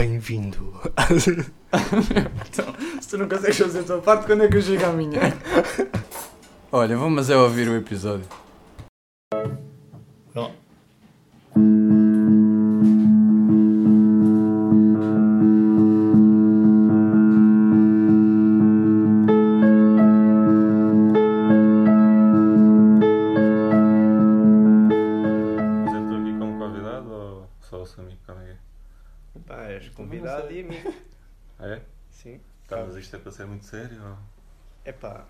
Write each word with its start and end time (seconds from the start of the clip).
Bem-vindo. 0.00 0.80
então, 2.48 2.74
se 3.02 3.08
tu 3.10 3.18
não 3.18 3.28
consegues 3.28 3.58
fazer 3.58 3.80
a 3.80 3.82
tua 3.82 3.98
parte, 3.98 4.24
quando 4.24 4.44
é 4.44 4.48
que 4.48 4.56
eu 4.56 4.62
chego 4.62 4.86
à 4.86 4.92
minha? 4.94 5.20
Olha, 6.72 6.96
vamos 6.96 7.28
é 7.28 7.36
ouvir 7.36 7.68
o 7.68 7.76
episódio. 7.76 8.24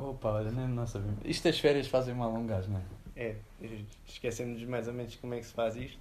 Opa, 0.00 0.30
olha, 0.32 0.50
nem 0.50 0.66
nós 0.68 0.90
sabemos. 0.90 1.18
Isto 1.24 1.48
as 1.48 1.58
férias 1.58 1.86
fazem 1.86 2.14
mal 2.14 2.30
a 2.34 2.38
um 2.38 2.46
gajo, 2.46 2.70
não 2.70 2.78
é? 2.78 2.82
é. 3.16 3.36
Esquecemos 4.06 4.62
mais 4.64 4.88
ou 4.88 4.94
menos 4.94 5.14
como 5.16 5.34
é 5.34 5.38
que 5.40 5.46
se 5.46 5.52
faz 5.52 5.76
isto. 5.76 5.98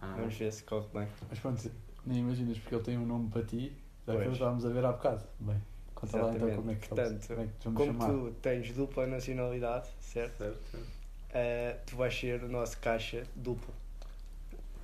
Ah, 0.00 0.14
Vamos 0.16 0.34
ver 0.34 0.52
se 0.52 0.64
corre 0.64 0.86
bem. 0.92 1.06
Mas 1.30 1.38
pronto, 1.38 1.70
nem 2.04 2.18
imaginas 2.18 2.58
porque 2.58 2.74
ele 2.74 2.82
tem 2.84 2.98
um 2.98 3.06
nome 3.06 3.30
para 3.30 3.44
ti, 3.44 3.72
já 4.06 4.16
que 4.16 4.28
estávamos 4.28 4.66
a 4.66 4.68
ver 4.70 4.84
há 4.84 4.90
bocado. 4.92 5.22
Bem, 5.38 5.62
conta 5.94 6.16
lá 6.16 6.22
então 6.34 6.48
Exatamente. 6.48 6.56
como 6.56 6.70
é 6.70 6.74
que 6.74 6.88
Portanto, 6.88 7.26
como 7.28 7.40
é 7.40 7.46
que 7.46 7.52
Como 7.62 7.84
chamar. 8.00 8.10
tu 8.10 8.32
tens 8.42 8.72
dupla 8.72 9.06
nacionalidade, 9.06 9.88
certo? 10.00 10.38
certo, 10.38 10.58
certo. 10.72 10.86
Ah, 11.34 11.76
tu 11.86 11.96
vais 11.96 12.18
ser 12.18 12.42
o 12.42 12.48
nosso 12.48 12.76
caixa 12.78 13.22
duplo. 13.36 13.72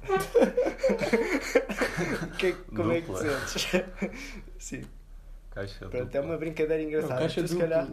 Que- 2.38 2.52
como 2.74 2.92
é 2.92 3.00
que 3.00 3.12
te 3.12 3.12
Dupla. 3.12 3.46
sentes? 3.46 3.66
Sim, 4.58 4.82
Caixa 5.58 5.78
pronto, 5.88 5.96
é 5.96 6.04
dupla. 6.04 6.20
uma 6.22 6.36
brincadeira 6.36 6.82
Não, 6.82 6.88
engraçada. 6.88 7.20
caixa 7.20 7.42
tu, 7.42 7.48
se, 7.48 7.54
duplo. 7.54 7.68
calhar, 7.68 7.86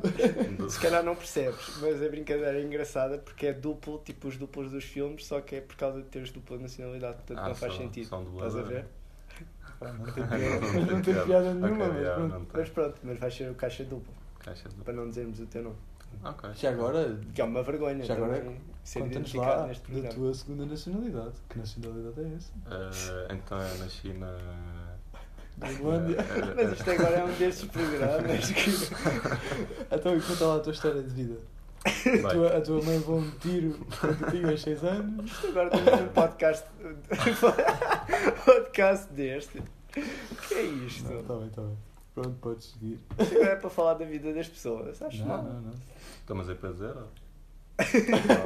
se 0.70 0.80
calhar 0.80 1.04
não 1.04 1.16
percebes, 1.16 1.78
mas 1.82 2.02
a 2.04 2.08
brincadeira 2.10 2.60
é 2.60 2.64
engraçada 2.64 3.18
porque 3.18 3.48
é 3.48 3.54
duplo, 3.54 4.02
tipo 4.06 4.28
os 4.28 4.38
duplos 4.38 4.72
dos 4.72 4.84
filmes, 4.84 5.26
só 5.26 5.42
que 5.42 5.56
é 5.56 5.62
por 5.62 5.76
causa 5.76 6.02
de 6.02 6.08
teres 6.08 6.32
dupla 6.32 6.58
nacionalidade, 6.58 7.16
portanto 7.16 7.40
Ah, 7.40 7.48
não 7.50 7.56
faz 7.56 7.74
só- 7.74 7.80
sentido. 7.80 8.08
só 8.08 8.20
um 8.20 8.34
Estás 8.36 8.56
a 8.58 8.62
ver? 8.62 8.86
Não 9.82 10.06
tem 10.06 10.26
piada, 10.26 10.38
Não 10.72 10.86
não 10.86 11.02
tem 11.02 11.14
piada 11.26 11.54
nenhuma, 11.54 11.84
Ok, 11.86 11.94
mas 11.96 12.04
já, 12.06 12.14
pronto. 12.16 12.34
não. 12.34 12.48
Mas 12.54 12.70
pronto, 12.70 12.96
mas 13.04 13.20
vais 13.20 13.34
ser 13.36 13.52
o 13.52 13.56
caixa 13.56 13.84
duplo, 13.84 14.14
Caixa 14.40 14.70
dupla. 14.70 14.84
para 14.86 14.94
não 14.94 15.10
dizermos 15.10 15.40
o 15.40 15.46
teu 15.48 15.64
nome. 15.64 15.76
Ok. 16.24 16.50
Já 16.56 16.70
agora, 16.70 17.20
Que 17.34 17.42
é 17.42 17.44
uma 17.44 17.62
vergonha 17.62 18.04
Já 18.06 18.14
agora, 18.16 18.40
conta-nos 18.40 18.96
identificado 18.96 19.62
lá 19.62 19.68
neste 19.68 19.92
da 19.92 20.10
tua 20.10 20.34
segunda 20.34 20.66
nacionalidade. 20.66 21.34
Que 21.50 21.58
nacionalidade 21.60 22.22
é 22.22 22.36
essa? 22.38 22.52
Ah, 22.68 23.34
então 23.34 23.60
é 23.62 23.74
na 24.14 24.38
Da 25.58 25.72
Irlândia. 25.72 26.18
Ah, 26.20 26.54
Mas 26.56 26.72
isto 26.74 26.92
agora 26.92 27.16
é 27.16 27.24
um 27.24 27.32
desses 27.34 27.66
programas 27.66 28.52
que. 28.52 28.70
Então, 29.96 30.18
e 30.18 30.22
conta 30.22 30.46
lá 30.48 30.56
a 30.58 30.60
tua 30.60 30.74
história 30.74 31.02
de 31.02 31.10
vida. 31.14 31.38
A 31.86 32.30
tua, 32.30 32.58
a 32.58 32.62
tua 32.62 32.82
mãe 32.84 32.98
levou 32.98 33.20
um 33.20 33.32
tiro 33.40 33.80
quando 34.00 34.32
tinhas 34.32 34.62
6 34.62 34.84
anos. 34.84 35.32
Isto 35.32 35.48
agora 35.48 35.70
temos 35.70 36.02
um 36.02 36.08
podcast. 36.08 36.66
podcast 38.46 39.14
deste. 39.14 39.60
O 39.60 40.36
que 40.48 40.54
é 40.56 40.62
isto? 40.64 41.12
Não, 41.12 41.24
tá 41.24 41.36
bem, 41.36 41.50
tá 41.50 41.62
bem. 41.62 41.78
Pronto, 42.14 42.38
podes 42.42 42.72
seguir. 42.72 43.00
Isto 43.20 43.36
agora 43.36 43.52
é 43.52 43.56
para 43.56 43.70
falar 43.70 43.94
da 43.96 44.06
vida 44.06 44.34
das 44.34 44.48
pessoas. 44.48 45.02
Acho 45.02 45.20
Não, 45.20 45.28
mal. 45.28 45.44
não, 45.44 45.62
não. 45.62 45.72
Então, 46.24 46.36
mas 46.36 46.50
é 46.50 46.56
para 46.56 46.72
dizer? 46.72 46.96
Ou... 46.96 47.08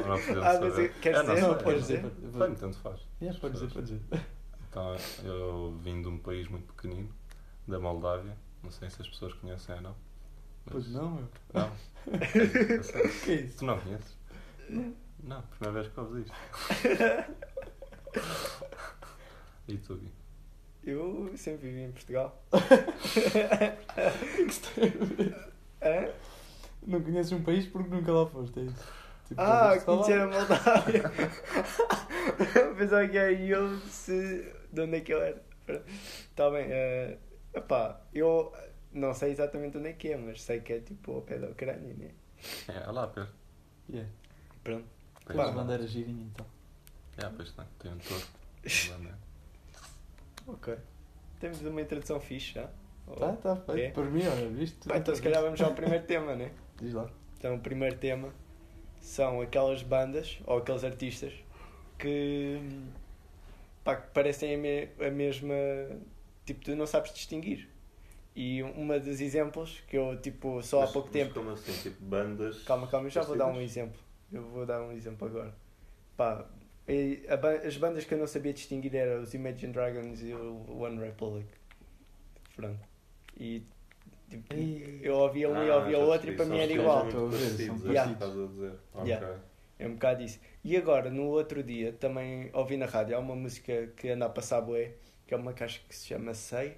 Não, 0.01 0.07
não 0.09 0.19
podemos 0.19 0.43
Ah, 0.43 0.59
mas 0.59 0.73
saber. 0.73 0.93
queres 1.01 1.19
É, 1.19 1.21
dizer? 1.21 1.41
Não, 1.41 1.51
é, 1.51 1.55
podes 1.55 1.81
dizer. 1.81 2.01
Bem, 2.01 2.55
tanto 2.55 2.77
faz. 2.79 2.99
Yeah, 3.21 3.39
pode 3.39 3.53
dizer, 3.53 3.67
pode 3.71 3.85
dizer. 3.85 4.01
Então, 4.69 4.95
eu 5.23 5.73
vim 5.81 6.01
de 6.01 6.07
um 6.07 6.17
país 6.19 6.47
muito 6.47 6.71
pequenino, 6.73 7.09
da 7.67 7.79
Moldávia. 7.79 8.35
Não 8.63 8.69
sei 8.71 8.89
se 8.89 9.01
as 9.01 9.07
pessoas 9.07 9.33
conhecem 9.33 9.75
ou 9.75 9.81
não. 9.81 9.95
mas- 10.65 10.73
Pois 10.73 10.91
não, 10.91 11.11
meu. 11.11 11.27
Não. 11.53 11.63
É. 11.65 11.71
O 12.09 13.23
que 13.25 13.31
é 13.31 13.35
isso? 13.35 13.57
Tu 13.59 13.65
não 13.65 13.79
conheces? 13.79 14.17
Não, 15.23 15.41
primeira 15.41 15.81
vez 15.81 15.87
que 15.93 15.99
ouves 15.99 16.25
isto. 16.25 16.35
E 19.67 19.77
tu, 19.77 19.95
Gui? 19.97 20.11
Eu 20.83 21.31
sempre 21.37 21.67
vivi 21.69 21.81
em 21.81 21.91
Portugal. 21.91 22.43
Hã? 25.81 26.09
Não 26.87 27.01
conheces 27.03 27.31
um 27.33 27.43
país 27.43 27.67
porque 27.67 27.89
nunca 27.89 28.11
lá 28.11 28.25
foste, 28.25 28.59
é 28.59 28.63
isso? 28.63 28.87
Tipo, 29.27 29.41
Ah, 29.41 29.77
conhecer 29.85 30.19
a. 30.21 30.27
Moldávia. 30.27 31.03
Pensava 32.77 33.07
que 33.07 33.17
era 33.17 33.31
eu 33.31 33.77
se. 33.81 34.51
De 34.71 34.81
onde 34.81 34.97
é 34.97 35.01
que 35.01 35.13
eu 35.13 35.21
era? 35.21 35.41
Está 36.29 36.49
bem. 36.49 36.65
eh, 36.69 37.17
epá, 37.53 38.01
eu 38.13 38.53
não 38.91 39.13
sei 39.13 39.31
exatamente 39.31 39.77
onde 39.77 39.89
é 39.89 39.93
que 39.93 40.09
é, 40.09 40.17
mas 40.17 40.41
sei 40.41 40.59
que 40.61 40.73
é 40.73 40.79
tipo 40.79 41.13
ao 41.13 41.21
pé 41.21 41.37
da 41.39 41.47
Ucrânia, 41.47 41.93
né? 41.93 42.11
É, 42.67 42.83
é 42.83 42.91
lá 42.91 43.07
perto. 43.07 43.33
Yeah. 43.89 44.09
Pronto. 44.63 44.85
Tem 45.25 45.35
Pá, 45.35 45.43
Pá. 45.45 45.49
a 45.49 45.51
bandeira 45.53 45.85
girinha 45.87 46.23
então. 46.25 46.45
É, 47.17 47.29
pois 47.35 47.51
tem. 47.51 47.65
Tem 47.79 47.91
um 47.93 47.97
touro. 47.97 48.25
Uma 48.99 49.17
Ok. 50.53 50.77
Temos 51.39 51.61
uma 51.61 51.81
introdução 51.81 52.19
fixe 52.19 52.53
já. 52.53 52.69
Tá, 53.17 53.33
tá 53.35 53.55
feito. 53.55 53.79
É? 53.79 53.89
Por 53.91 54.05
mim, 54.09 54.25
olha, 54.27 54.49
viste? 54.49 54.87
Pá, 54.87 54.97
então 54.97 55.15
se 55.15 55.21
calhar 55.21 55.41
vamos 55.41 55.59
ao 55.61 55.73
primeiro 55.73 56.05
tema, 56.05 56.35
né? 56.35 56.51
Diz 56.79 56.93
lá. 56.93 57.09
Então 57.37 57.55
o 57.55 57.59
primeiro 57.59 57.97
tema 57.97 58.33
são 58.99 59.41
aquelas 59.41 59.81
bandas 59.83 60.39
ou 60.45 60.57
aqueles 60.57 60.83
artistas 60.83 61.33
que, 61.97 62.59
pá, 63.89 63.95
que 64.01 64.11
parecem 64.13 64.55
a, 64.55 64.57
me- 64.57 64.89
a 65.05 65.09
mesma. 65.11 65.55
Tipo, 66.45 66.61
tu 66.65 66.75
não 66.75 66.85
sabes 66.87 67.13
distinguir. 67.13 67.67
E 68.35 68.61
uma 68.63 68.99
dos 68.99 69.19
exemplos 69.19 69.81
que 69.87 69.97
eu, 69.97 70.15
tipo, 70.21 70.61
só 70.63 70.77
há 70.79 70.81
Mas- 70.81 70.91
pouco 70.91 71.09
mas 71.11 71.13
tempo. 71.13 71.33
como 71.33 71.49
assim? 71.51 71.73
Tipo, 71.73 72.03
bandas. 72.05 72.63
Calma, 72.63 72.87
calma, 72.87 73.07
eu 73.07 73.11
já 73.11 73.21
vou 73.21 73.35
dar 73.37 73.47
um 73.47 73.59
exemplo. 73.61 73.99
Eu 74.31 74.43
vou 74.43 74.65
dar 74.65 74.81
um 74.81 74.91
exemplo 74.91 75.27
agora. 75.27 75.53
Pá, 76.15 76.45
e 76.87 77.21
as 77.65 77.77
bandas 77.77 78.05
que 78.05 78.13
eu 78.13 78.17
não 78.17 78.27
sabia 78.27 78.53
distinguir 78.53 78.95
eram 78.95 79.21
os 79.23 79.33
Imagine 79.33 79.73
Dragons 79.73 80.21
e 80.23 80.33
o 80.33 80.77
One 80.81 80.99
Republic. 80.99 81.47
Pronto. 82.55 82.79
E 83.37 83.63
tipo, 84.29 84.53
eu 85.01 85.15
ouvia 85.15 85.49
um 85.49 85.63
e 85.63 85.69
Ah, 85.69 85.77
ouvia 85.77 85.97
já 85.97 86.03
o 86.03 86.07
outro 86.07 86.31
e 86.31 86.35
para 86.35 86.45
mim 86.45 86.59
era 86.59 86.71
igual. 86.71 87.09
são 87.11 87.25
é 87.25 87.29
isso 87.29 87.37
parecidos. 87.39 87.81
que 87.83 87.89
estás 87.89 88.31
a 88.39 88.45
dizer. 88.47 88.73
Ok. 88.93 89.07
Yeah. 89.09 89.37
É 89.79 89.87
um 89.87 89.93
bocado 89.93 90.23
isso. 90.23 90.39
E 90.63 90.75
agora, 90.75 91.09
no 91.09 91.23
outro 91.27 91.63
dia, 91.63 91.93
também 91.93 92.49
ouvi 92.53 92.75
na 92.77 92.85
rádio, 92.85 93.15
há 93.15 93.19
uma 93.19 93.35
música 93.35 93.87
que 93.95 94.09
anda 94.09 94.25
a 94.25 94.29
passar 94.29 94.61
bué, 94.61 94.93
que 95.25 95.33
é 95.33 95.37
uma 95.37 95.53
caixa 95.53 95.79
que 95.87 95.95
se 95.95 96.07
chama 96.07 96.33
Sei, 96.33 96.77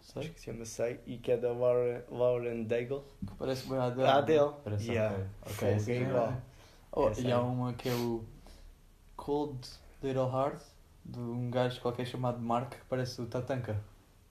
acho 0.00 0.12
Sei. 0.12 0.28
que 0.30 0.40
se 0.40 0.46
chama 0.46 0.64
Sei, 0.64 1.00
e 1.06 1.16
que 1.18 1.30
é 1.30 1.36
da 1.36 1.52
Laura, 1.52 2.04
Lauren 2.10 2.64
Daigle. 2.64 3.04
Que 3.26 3.34
parece 3.34 3.68
bem 3.68 3.78
a 3.78 3.84
Adele. 3.84 4.08
A 4.08 4.14
Adele. 4.16 4.52
Parece 4.64 4.90
Yeah. 4.90 5.16
ok. 5.16 5.26
Ok, 5.42 5.54
Fogo, 5.54 5.70
essa 5.72 5.92
é 5.92 6.00
igual. 6.02 6.42
Oh, 6.92 7.10
e 7.16 7.26
é. 7.28 7.32
há 7.32 7.40
uma 7.40 7.72
que 7.74 7.88
é 7.88 7.94
o 7.94 8.24
Cold 9.16 9.68
Little 10.02 10.28
Heart, 10.28 10.62
de 11.04 11.18
um 11.20 11.50
gajo 11.50 11.80
qualquer 11.80 12.06
chamado 12.06 12.40
Mark, 12.40 12.70
que 12.70 12.84
parece 12.88 13.20
o 13.20 13.26
Tatanka. 13.26 13.80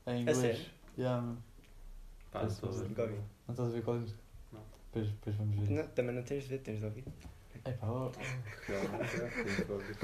Em 0.07 0.21
inglês. 0.21 0.37
sério? 0.37 0.65
Yeah. 0.97 1.35
Pá, 2.31 2.39
Parece 2.39 2.55
estou 2.55 2.69
a 2.69 3.07
ver. 3.07 3.19
Não 3.47 3.51
estás 3.53 3.69
a 3.69 3.71
ver 3.71 3.81
qual 3.83 3.95
é 3.95 3.99
a 3.99 4.01
música? 4.01 4.19
Não. 4.51 4.61
Depois, 4.87 5.09
depois 5.09 5.35
vamos 5.37 5.55
ver. 5.67 5.73
Não, 5.73 5.87
também 5.87 6.15
não 6.15 6.23
tens 6.23 6.43
de 6.43 6.49
ver, 6.49 6.59
tens 6.59 6.79
de 6.79 6.85
ouvir. 6.85 7.05
Epá, 7.65 7.87
Realmente, 8.67 9.17
já, 9.17 9.27
tenho 9.29 9.65
que 9.65 9.71
ouvir. 9.71 9.97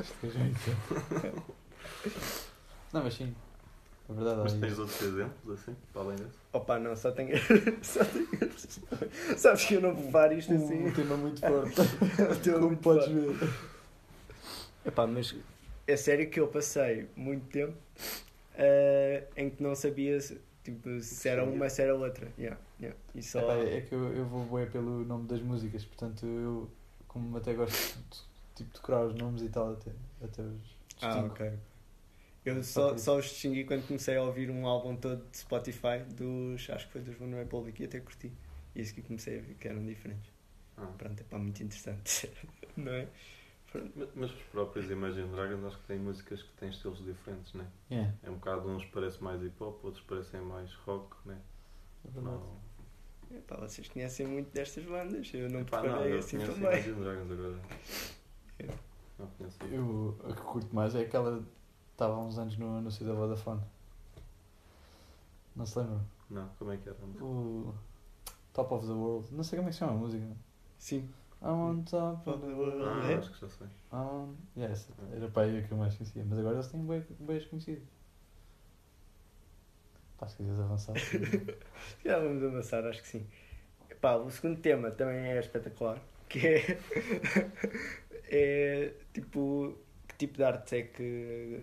isto 0.00 0.26
é 0.26 0.30
jeito. 0.30 1.56
Não, 2.92 3.02
mas 3.04 3.14
sim. 3.14 3.34
É 4.08 4.12
verdade. 4.12 4.40
Mas 4.42 4.52
tens 4.54 4.72
isso. 4.72 4.80
outros 4.80 5.02
exemplos 5.02 5.60
assim, 5.60 5.76
para 5.92 6.02
além 6.02 6.16
desse? 6.16 6.38
Opa, 6.52 6.78
não, 6.78 6.96
só 6.96 7.12
tenho. 7.12 7.36
só 7.82 8.04
tenho. 8.04 8.28
Sabes 9.38 9.64
que 9.66 9.74
eu 9.74 9.80
não 9.80 9.94
vou 9.94 10.06
levar 10.06 10.32
isto 10.32 10.52
assim. 10.54 10.86
Um 10.86 10.92
tema 10.92 11.16
muito 11.16 11.40
forte. 11.46 11.80
Um 11.80 12.40
tema 12.40 12.56
Como 12.56 12.66
muito 12.68 12.82
podes 12.82 13.04
forte. 13.04 13.14
ver. 13.20 13.50
Epá, 14.86 15.06
mas 15.06 15.34
é 15.86 15.96
sério 15.96 16.28
que 16.30 16.40
eu 16.40 16.48
passei 16.48 17.08
muito 17.14 17.46
tempo 17.50 17.76
eh, 18.54 19.24
em 19.36 19.50
que 19.50 19.62
não 19.62 19.74
sabia 19.74 20.18
se, 20.20 20.40
tipo, 20.64 21.00
se 21.00 21.28
era 21.28 21.44
uma, 21.44 21.68
se 21.68 21.82
era 21.82 21.94
outra. 21.94 22.28
Yeah, 22.38 22.58
yeah. 22.80 22.98
E 23.14 23.22
só... 23.22 23.40
Epá, 23.40 23.54
é 23.54 23.80
que 23.82 23.94
eu, 23.94 24.12
eu 24.14 24.24
vou 24.24 24.44
bué 24.44 24.66
pelo 24.66 25.04
nome 25.04 25.28
das 25.28 25.40
músicas, 25.42 25.84
portanto 25.84 26.24
eu, 26.26 26.70
como 27.08 27.36
até 27.38 27.54
gosto 27.54 27.98
de 28.10 28.18
tipo, 28.56 28.74
decorar 28.74 29.06
os 29.06 29.14
nomes 29.14 29.42
e 29.42 29.48
tal, 29.50 29.72
até, 29.74 29.92
até 30.22 30.42
os 30.42 30.60
Ah, 31.00 31.22
distingo. 31.22 31.26
ok. 31.26 31.58
Eu 32.44 32.62
Só 32.62 32.64
só, 32.64 32.96
só 32.98 33.18
os 33.18 33.26
distingui 33.26 33.64
quando 33.64 33.86
comecei 33.86 34.16
a 34.16 34.22
ouvir 34.22 34.50
um 34.50 34.66
álbum 34.66 34.96
todo 34.96 35.24
de 35.30 35.38
Spotify 35.38 36.00
dos. 36.16 36.68
Acho 36.70 36.86
que 36.86 36.92
foi 36.92 37.02
dos 37.02 37.20
One 37.20 37.34
Republic 37.34 37.82
e 37.82 37.86
até 37.86 38.00
curti. 38.00 38.32
E 38.74 38.80
isso 38.82 38.94
que 38.94 39.02
comecei 39.02 39.38
a 39.38 39.42
ver 39.42 39.54
que 39.56 39.68
eram 39.68 39.84
diferentes. 39.84 40.30
Ah. 40.76 40.92
Pronto, 40.98 41.20
é 41.20 41.24
pá, 41.24 41.38
muito 41.38 41.62
interessante. 41.62 42.30
não 42.76 42.92
é? 42.92 43.08
Mas- 43.94 44.08
Mas 44.14 44.30
os 44.32 44.42
próprios 44.52 44.90
Imagine 44.90 45.28
Dragons 45.32 45.64
acho 45.64 45.78
que 45.78 45.86
têm 45.86 45.98
músicas 45.98 46.42
que 46.42 46.52
têm 46.54 46.68
estilos 46.70 47.02
diferentes, 47.04 47.54
né? 47.54 47.66
Yeah, 47.90 48.10
É 48.22 48.30
um 48.30 48.34
bocado, 48.34 48.68
uns 48.68 48.84
parecem 48.84 49.22
mais 49.22 49.42
hip 49.42 49.62
hop, 49.62 49.82
outros 49.84 50.04
parecem 50.04 50.40
mais 50.42 50.72
rock, 50.74 51.16
né? 51.26 51.40
é. 52.04 52.10
Não, 52.20 52.60
Epá, 53.30 53.56
vocês 53.56 53.88
conhecem 53.88 54.26
muito 54.26 54.50
destas 54.52 54.84
bandas. 54.84 55.30
Eu 55.34 55.50
não 55.50 55.64
Pá, 55.64 55.80
preparei 55.80 55.90
não, 55.90 56.14
eu 56.14 56.18
assim 56.18 56.38
conheço 56.38 56.54
também. 56.54 56.70
Imagine 56.72 57.04
Dragons 57.04 57.32
agora. 57.32 57.58
É. 58.58 58.66
Não 59.18 59.26
conheço. 59.26 59.58
Eu, 59.70 60.16
a 60.24 60.34
que 60.34 60.42
curto 60.42 60.74
mais 60.74 60.94
é 60.94 61.00
aquela 61.00 61.44
Estava 61.98 62.14
há 62.14 62.18
uns 62.20 62.38
anos 62.38 62.56
no 62.56 62.78
anúncio 62.78 63.04
da 63.04 63.12
Vodafone. 63.12 63.60
Não 65.56 65.66
se 65.66 65.80
lembra? 65.80 66.00
Não, 66.30 66.48
como 66.56 66.70
é 66.70 66.76
que 66.76 66.88
era? 66.88 66.96
O 67.20 67.74
Top 68.52 68.72
of 68.72 68.86
the 68.86 68.92
World. 68.92 69.34
Não 69.34 69.42
sei 69.42 69.58
como 69.58 69.68
é 69.68 69.70
que 69.70 69.74
se 69.74 69.80
chama 69.80 69.94
a 69.94 69.96
música. 69.96 70.24
Sim. 70.78 71.08
I'm 71.42 71.48
on 71.48 71.82
top 71.82 72.30
of 72.30 72.40
the 72.40 72.52
world. 72.52 72.80
Ah, 72.84 73.10
É? 73.10 73.14
acho 73.16 73.32
que 73.32 73.40
já 73.40 73.48
sei. 73.48 73.66
On... 73.92 74.32
Yes, 74.56 74.88
era 75.10 75.28
para 75.28 75.42
aí 75.42 75.58
a 75.58 75.62
que 75.66 75.72
eu 75.72 75.76
mais 75.78 75.96
conhecia. 75.96 76.24
Mas 76.24 76.38
agora 76.38 76.54
eles 76.54 76.68
têm 76.68 76.86
bem, 76.86 77.04
bem 77.18 77.48
conhecidos. 77.48 77.88
Pá, 80.18 80.26
se 80.28 80.36
quiseres 80.36 80.60
avançar. 80.60 80.94
Já 82.04 82.18
vamos 82.18 82.42
avançar, 82.42 82.84
acho 82.86 83.00
que 83.02 83.08
sim. 83.08 83.26
Pá, 84.00 84.16
o 84.16 84.30
segundo 84.30 84.60
tema 84.60 84.90
também 84.90 85.16
é 85.16 85.38
espetacular, 85.38 86.02
que 86.28 86.46
é, 86.46 86.78
é 88.28 88.92
tipo 89.12 89.78
que 90.06 90.14
tipo 90.16 90.36
de 90.36 90.44
arte 90.44 90.76
é 90.76 90.82
que 90.82 91.60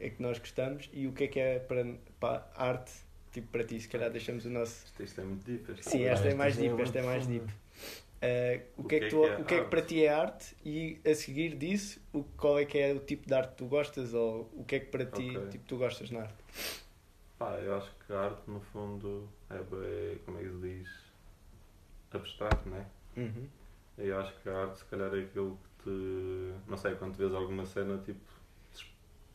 é 0.00 0.10
que 0.10 0.20
nós 0.22 0.38
gostamos 0.38 0.90
e 0.92 1.06
o 1.06 1.12
que 1.12 1.24
é 1.24 1.28
que 1.28 1.38
é 1.38 1.58
para 1.60 1.84
pá, 2.18 2.50
arte 2.56 2.92
tipo 3.30 3.48
para 3.48 3.64
ti, 3.64 3.80
se 3.80 3.88
calhar 3.88 4.10
deixamos 4.10 4.44
o 4.44 4.50
nosso 4.50 4.84
Isto, 4.86 5.02
isto 5.02 5.20
é 5.20 5.24
muito 5.24 5.44
deep. 5.44 5.72
este 5.72 5.88
Sim, 5.88 6.04
esta 6.04 6.28
é 6.28 6.34
mais 6.34 6.54
já 6.54 6.64
é 6.64 6.68
deep, 6.68 6.82
esta 6.82 6.98
é 6.98 7.02
mais 7.02 7.26
deep. 7.26 7.46
Uh, 7.46 8.62
o, 8.76 8.84
que 8.84 8.94
é 8.94 9.00
que 9.00 9.08
tu, 9.08 9.24
o 9.24 9.44
que 9.44 9.54
é 9.54 9.64
que 9.64 9.68
para 9.68 9.82
ti 9.82 10.04
é 10.04 10.08
arte 10.08 10.54
e 10.64 11.00
a 11.04 11.14
seguir 11.14 11.56
disso 11.56 12.00
o, 12.12 12.22
qual 12.22 12.58
é 12.58 12.64
que 12.64 12.78
é 12.78 12.92
o 12.92 13.00
tipo 13.00 13.26
de 13.26 13.34
arte 13.34 13.50
que 13.50 13.56
tu 13.56 13.66
gostas 13.66 14.14
ou 14.14 14.48
o 14.54 14.64
que 14.64 14.76
é 14.76 14.80
que 14.80 14.86
para 14.86 15.04
ti 15.06 15.36
Ok. 15.36 15.48
tipo, 15.50 15.64
tu 15.66 15.76
gostas 15.76 16.10
na 16.10 16.20
arte? 16.20 16.34
Pá, 17.42 17.58
eu 17.58 17.74
acho 17.76 17.90
que 18.06 18.12
a 18.12 18.20
arte, 18.20 18.48
no 18.48 18.60
fundo, 18.60 19.28
é 19.50 19.58
bem, 19.58 20.18
como 20.24 20.38
é 20.38 20.42
que 20.44 20.48
se 20.50 20.60
diz, 20.60 20.88
abstrato, 22.12 22.68
não 22.68 22.76
é? 22.76 22.86
Uhum. 23.16 23.48
Eu 23.98 24.20
acho 24.20 24.32
que 24.40 24.48
a 24.48 24.58
arte, 24.62 24.78
se 24.78 24.84
calhar, 24.84 25.12
é 25.12 25.22
aquilo 25.24 25.58
que 25.58 25.82
te. 25.82 26.70
Não 26.70 26.76
sei, 26.76 26.94
quando 26.94 27.16
vês 27.16 27.34
alguma 27.34 27.66
cena, 27.66 27.98
tipo. 27.98 28.20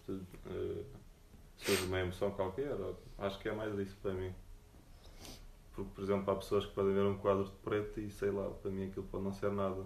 te- 0.06 0.22
eh, 0.46 0.86
surge 1.58 1.84
uma 1.84 2.00
emoção 2.00 2.32
qualquer. 2.32 2.72
Acho 3.18 3.40
que 3.40 3.50
é 3.50 3.52
mais 3.52 3.78
isso 3.78 3.98
para 4.02 4.14
mim. 4.14 4.34
Porque, 5.76 5.92
por 5.94 6.02
exemplo, 6.02 6.32
há 6.32 6.36
pessoas 6.38 6.66
que 6.66 6.74
podem 6.74 6.94
ver 6.94 7.04
um 7.04 7.18
quadro 7.18 7.44
de 7.44 7.52
preto 7.58 8.00
e 8.00 8.10
sei 8.10 8.32
lá, 8.32 8.50
para 8.50 8.72
mim 8.72 8.88
aquilo 8.88 9.06
pode 9.08 9.26
não 9.26 9.34
ser 9.34 9.52
nada. 9.52 9.84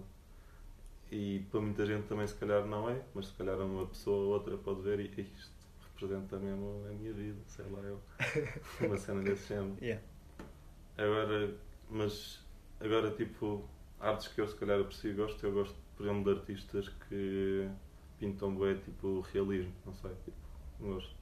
E 1.10 1.40
para 1.50 1.60
muita 1.60 1.84
gente 1.84 2.06
também, 2.06 2.26
se 2.28 2.36
calhar, 2.36 2.64
não 2.66 2.88
é, 2.88 3.02
mas 3.14 3.26
se 3.26 3.34
calhar 3.34 3.58
uma 3.58 3.84
pessoa 3.86 4.16
ou 4.26 4.32
outra 4.34 4.56
pode 4.56 4.80
ver 4.80 5.00
e 5.00 5.12
"Ei, 5.18 5.26
isto 5.34 5.61
representa 6.02 6.38
mesmo 6.38 6.84
a 6.86 6.92
minha 6.92 7.12
vida, 7.12 7.38
sei 7.46 7.64
lá, 7.66 7.80
eu. 7.80 8.00
uma 8.86 8.96
cena 8.96 9.22
desse 9.22 9.48
género. 9.48 9.76
Yeah. 9.80 10.02
Agora, 10.98 11.54
mas 11.88 12.44
agora 12.80 13.10
tipo, 13.12 13.68
artes 14.00 14.28
que 14.28 14.40
eu 14.40 14.48
se 14.48 14.56
calhar 14.56 14.80
aprecio 14.80 15.12
e 15.12 15.14
gosto, 15.14 15.44
eu 15.44 15.52
gosto, 15.52 15.76
por 15.96 16.06
exemplo, 16.06 16.24
de 16.24 16.40
artistas 16.40 16.88
que 16.88 17.68
pintam 18.18 18.54
bem 18.56 18.76
tipo 18.78 19.20
realismo, 19.20 19.72
não 19.86 19.94
sei, 19.94 20.10
tipo, 20.24 20.36
gosto. 20.80 21.16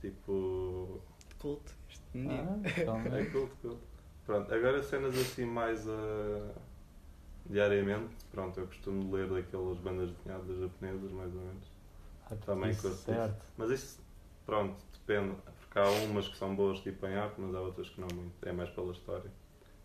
Tipo. 0.00 1.00
Culto, 1.38 1.72
este 1.88 2.04
menino. 2.14 2.62
Ah. 2.64 3.16
É 3.18 3.24
culto, 3.26 3.56
culto. 3.62 3.96
Pronto, 4.24 4.52
agora 4.52 4.82
cenas 4.82 5.16
assim 5.16 5.44
mais 5.44 5.88
ah, 5.88 6.52
diariamente, 7.48 8.14
pronto, 8.32 8.58
eu 8.58 8.66
costumo 8.66 9.14
ler 9.14 9.28
daquelas 9.28 9.78
bandas 9.78 10.10
desenhadas 10.10 10.58
japonesas 10.58 11.12
mais 11.12 11.34
ou 11.34 11.40
menos. 11.40 11.75
Ah, 12.30 12.36
Também 12.36 12.70
isso 12.70 12.82
curto 12.82 13.10
é 13.10 13.18
arte. 13.20 13.40
Mas 13.56 13.70
isso, 13.70 14.00
pronto, 14.44 14.76
depende. 14.92 15.36
Porque 15.60 15.78
há 15.78 15.88
umas 16.04 16.28
que 16.28 16.36
são 16.36 16.54
boas 16.54 16.80
tipo 16.80 17.06
em 17.06 17.14
arte, 17.16 17.40
mas 17.40 17.54
há 17.54 17.60
outras 17.60 17.88
que 17.88 18.00
não 18.00 18.08
muito. 18.14 18.46
É 18.46 18.52
mais 18.52 18.70
pela 18.70 18.92
história. 18.92 19.30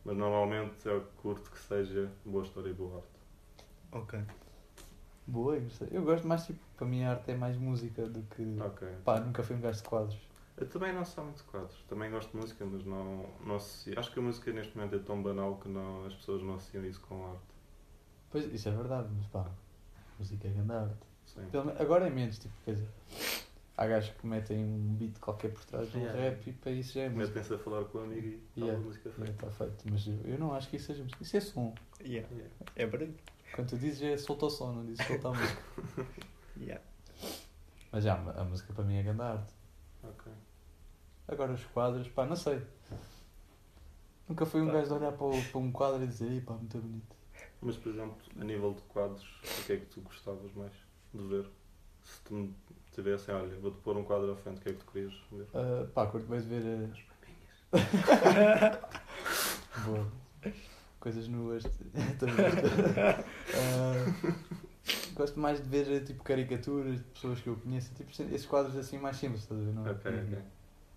Mas 0.04 0.18
normalmente 0.18 0.88
eu 0.88 1.02
curto 1.22 1.52
que 1.52 1.60
seja 1.60 2.12
boa 2.26 2.44
história 2.44 2.70
e 2.70 2.74
boa 2.74 2.98
arte. 2.98 3.08
Ok. 3.92 4.20
Boa, 5.28 5.56
eu 5.56 5.62
gostei. 5.62 5.88
Eu 5.92 6.04
gosto 6.04 6.28
mais, 6.28 6.46
tipo, 6.46 6.60
para 6.76 6.88
mim 6.88 7.04
a 7.04 7.12
arte 7.12 7.32
é 7.32 7.36
mais 7.36 7.56
música 7.58 8.08
do 8.08 8.22
que. 8.24 8.58
Ok. 8.60 8.88
Pá, 9.06 9.20
nunca 9.20 9.44
fui 9.44 9.56
um 9.56 9.62
gajo 9.62 9.78
de 9.78 9.88
quadros. 9.88 10.18
Eu 10.58 10.68
também 10.68 10.94
não 10.94 11.06
sou 11.06 11.24
muito 11.24 11.38
de 11.38 11.44
quadros. 11.44 11.78
Também 11.88 12.12
gosto 12.12 12.32
de 12.32 12.38
música, 12.38 12.66
mas 12.66 12.84
não, 12.86 13.26
não 13.46 13.56
associo. 13.56 13.98
Acho 13.98 14.12
que 14.12 14.20
a 14.20 14.22
música 14.22 14.52
neste 14.52 14.76
momento 14.76 14.96
é 14.96 15.00
tão 15.00 15.22
banal 15.22 15.58
que 15.58 15.70
não, 15.70 16.06
as 16.06 16.14
pessoas 16.16 16.42
não 16.42 16.56
associam 16.56 16.86
isso 16.86 17.02
com 17.02 17.26
arte. 17.28 17.42
Pois, 18.30 18.46
isso 18.54 18.70
é 18.70 18.72
verdade, 18.72 19.08
mas 19.16 19.26
pá, 19.28 19.50
música 20.18 20.48
é 20.48 20.52
grande 20.52 20.72
arte. 20.72 21.11
Sim. 21.34 21.46
Pelo 21.52 21.70
agora 21.82 22.08
é 22.08 22.10
menos, 22.10 22.38
tipo, 22.40 22.54
quer 22.66 22.74
dizer, 22.76 22.88
há 23.78 23.88
gajos 23.88 24.14
que 24.16 24.28
metem 24.28 24.58
um 24.64 24.96
beat 24.96 25.18
qualquer 25.20 25.52
por 25.54 25.64
trás 25.66 25.90
do 25.90 25.98
Yeah. 25.98 26.20
rap 26.20 26.48
e 26.50 26.54
para 26.54 26.72
isso 26.72 26.94
já 26.94 27.02
é 27.02 27.10
música. 27.10 27.40
Metem-se 27.40 27.54
a 27.54 27.58
falar 27.58 27.86
com 27.86 27.98
o 28.00 28.02
amigo 28.04 28.28
e 28.28 28.60
Yeah. 28.60 28.74
fala 28.74 28.78
música 28.86 29.10
feita. 29.12 29.32
Está 29.32 29.50
feito, 29.52 29.86
mas 29.90 30.08
eu, 30.08 30.20
eu 30.26 30.38
não 30.40 30.54
acho 30.54 30.70
que 30.70 30.76
isso 30.76 30.88
seja 30.88 31.04
música. 31.04 31.24
Isso 31.24 31.38
é 31.38 31.42
som. 31.42 31.74
Yeah. 32.02 32.28
Yeah. 32.34 32.54
É 32.76 32.86
barulho. 32.86 33.16
Quando 33.56 33.70
tu 33.70 33.78
dizes 33.78 34.02
é 34.02 34.18
solta 34.18 34.46
o 34.46 34.50
som, 34.50 34.72
não 34.74 34.86
dizes 34.86 35.06
solta 35.06 35.28
a 35.30 35.32
música. 35.34 35.62
Yeah. 36.60 36.84
Mas 37.92 38.04
já, 38.04 38.14
a 38.16 38.44
música 38.44 38.72
para 38.74 38.84
mim 38.84 38.98
é 38.98 39.04
grande 39.04 39.22
arte. 39.22 39.54
Ok. 40.04 40.32
Agora 41.28 41.54
os 41.54 41.64
quadros, 41.66 42.08
pá, 42.10 42.26
não 42.26 42.36
sei. 42.36 42.62
Nunca 44.28 44.46
fui 44.46 44.62
um 44.62 44.68
Tá. 44.68 44.74
gajo 44.74 44.88
de 44.88 44.94
olhar 44.94 45.12
para, 45.14 45.26
o- 45.28 45.44
para 45.44 45.60
um 45.60 45.72
quadro 45.72 46.04
e 46.04 46.08
dizer, 46.08 46.30
"Ih, 46.32 46.42
pá, 46.42 46.54
muito 46.54 46.78
bonito. 46.78 47.16
Mas, 47.62 47.76
por 47.78 47.92
exemplo, 47.92 48.16
a 48.40 48.44
nível 48.44 48.74
de 48.74 48.82
quadros, 48.84 49.24
o 49.60 49.66
que 49.66 49.74
é 49.74 49.78
que 49.78 49.86
tu 49.88 50.02
gostavas 50.02 50.54
mais 50.54 50.72
de 51.14 51.28
ver? 51.28 51.46
Se 52.04 52.22
tu 52.24 52.34
me 52.34 52.56
tivessem, 52.92 53.34
olha, 53.36 53.56
vou-te 53.60 53.78
pôr 53.82 53.96
um 53.98 54.04
quadro 54.04 54.32
à 54.32 54.36
frente, 54.36 54.58
o 54.58 54.62
que 54.62 54.70
é 54.70 54.74
que 54.74 54.80
tu 54.80 54.92
querias 54.92 55.14
ver? 55.32 55.48
Ah, 55.54 55.88
pá, 55.94 56.08
curto 56.08 56.28
mais 56.30 56.44
ver. 56.46 56.90
ah, 57.74 58.80
Boa. 59.86 60.08
Coisas 61.00 61.28
nuas. 61.28 61.64
Ah, 63.54 63.94
gosto 65.16 65.40
mais 65.40 65.62
de 65.62 65.68
ver 65.70 66.04
tipo 66.06 66.24
caricaturas 66.24 66.98
de 66.98 67.04
pessoas 67.04 67.40
que 67.40 67.48
eu 67.48 67.56
conheço, 67.58 67.94
tipo 67.94 68.10
esses 68.10 68.46
quadros 68.46 68.76
assim 68.78 68.98
mais 68.98 69.18
simples, 69.18 69.42
estás 69.44 69.60
a 69.62 69.64
ver? 69.64 69.74
Não, 69.74 69.84
Ok, 69.92 70.12
ok. 70.12 70.38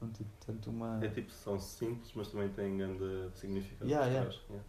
não 0.00 0.08
tipo 0.10 0.31
tanto 0.46 0.70
uma. 0.70 1.05
É 1.05 1.08
tipo, 1.08 1.31
são 1.32 1.58
simples, 1.58 2.12
mas 2.14 2.28
também 2.28 2.49
têm 2.50 2.76
grande 2.78 3.31
significado. 3.34 3.90
Yeah, 3.90 4.06
yeah. 4.10 4.31
Yeah. 4.49 4.64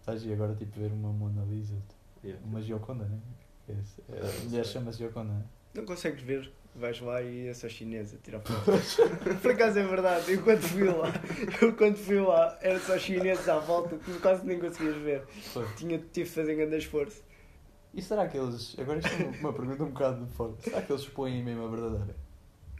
Estás 0.00 0.24
e 0.24 0.32
agora 0.32 0.54
tipo 0.54 0.78
ver 0.78 0.92
uma 0.92 1.12
Mona 1.12 1.44
Lisa, 1.44 1.76
Yeah. 2.22 2.42
uma 2.46 2.60
Gioconda, 2.62 3.04
né? 3.04 3.18
Esse- 3.68 4.02
é- 4.12 4.20
A 4.20 4.44
mulher 4.48 4.64
chama-se 4.66 4.98
né? 5.24 5.42
Não 5.74 5.84
consegues 5.84 6.22
ver, 6.22 6.52
vais 6.74 7.00
lá 7.00 7.20
e 7.22 7.48
é 7.48 7.54
só 7.54 7.68
chinesa 7.68 8.16
tirar 8.22 8.40
fotos. 8.40 8.96
Por 9.42 9.50
acaso 9.50 9.78
é 9.78 9.82
verdade, 9.86 10.32
eu 10.32 10.42
quando 10.42 10.60
fui 10.62 10.84
lá, 10.84 11.12
eu 11.60 11.74
quando 11.76 11.96
fui 11.96 12.20
lá, 12.20 12.56
era 12.60 12.78
só 12.78 12.96
chineses 12.98 13.48
à 13.48 13.58
volta, 13.58 13.96
tu 13.96 14.20
quase 14.20 14.46
nem 14.46 14.58
conseguias 14.60 14.96
ver. 14.96 15.26
Foi. 15.52 15.66
Tinha, 15.76 15.98
tive 15.98 16.28
de 16.28 16.34
fazer 16.34 16.54
grande 16.54 16.76
esforço. 16.76 17.22
E 17.92 18.02
será 18.02 18.28
que 18.28 18.36
eles. 18.36 18.76
Agora 18.78 18.98
isto 18.98 19.10
é 19.22 19.38
uma- 19.40 19.52
pergunta 19.52 19.82
um 19.84 19.88
bocado 19.90 20.24
de 20.26 20.32
fora. 20.32 20.52
Será 20.60 20.82
que 20.82 20.92
eles 20.92 21.02
expõem 21.02 21.42
mesmo 21.44 21.64
a 21.64 21.68
verdadeira? 21.70 22.16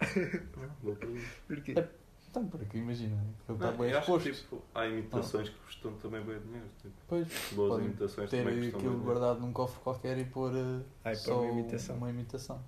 Boa 0.82 0.96
pergunta. 0.96 1.24
Porquê? 1.46 1.74
É- 1.76 1.88
Então, 2.34 2.48
porque 2.48 2.78
imagina, 2.78 3.14
ele 3.48 3.56
está 3.56 3.70
bem 3.70 3.90
eu 3.90 3.98
acho 3.98 4.18
que, 4.18 4.28
exposto. 4.28 4.42
tipo, 4.42 4.62
há 4.74 4.86
imitações 4.86 5.48
que 5.48 5.58
custam 5.60 5.94
também 5.98 6.20
bem 6.24 6.40
dinheiro. 6.40 6.68
Tipo, 6.82 6.94
Pois, 7.06 7.28
boas 7.52 7.68
Podem 7.70 7.86
imitações 7.86 8.28
ter 8.30 8.38
também 8.38 8.56
custam 8.56 8.80
aquilo 8.80 8.98
guardado 9.04 9.40
num 9.40 9.52
cofre 9.52 9.80
qualquer 9.82 10.18
e 10.18 10.24
pôr 10.24 10.52
uh, 10.52 10.84
Ai, 11.04 11.14
só 11.14 11.40
uma 11.42 11.46
imitação. 11.46 11.96
uma 11.96 12.10
imitação. 12.10 12.60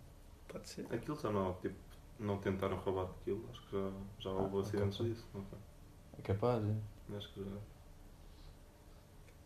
Pode 0.48 0.68
ser. 0.68 0.86
Aquilo 0.92 1.18
já 1.18 1.30
não, 1.30 1.54
tipo, 1.54 1.74
não 2.18 2.38
tentaram 2.38 2.76
roubar 2.78 3.10
aquilo, 3.10 3.44
acho 3.50 3.62
que 3.66 3.72
já, 3.72 3.90
já 4.20 4.30
houve 4.30 4.56
Ah, 4.56 4.60
acidentes 4.60 5.00
ok. 5.00 5.12
disso, 5.14 5.26
não 5.34 5.44
foi? 5.44 5.58
É 6.18 6.22
capaz, 6.22 6.62
é? 6.64 7.16
Acho 7.16 7.32
que 7.34 7.44
já. 7.44 7.56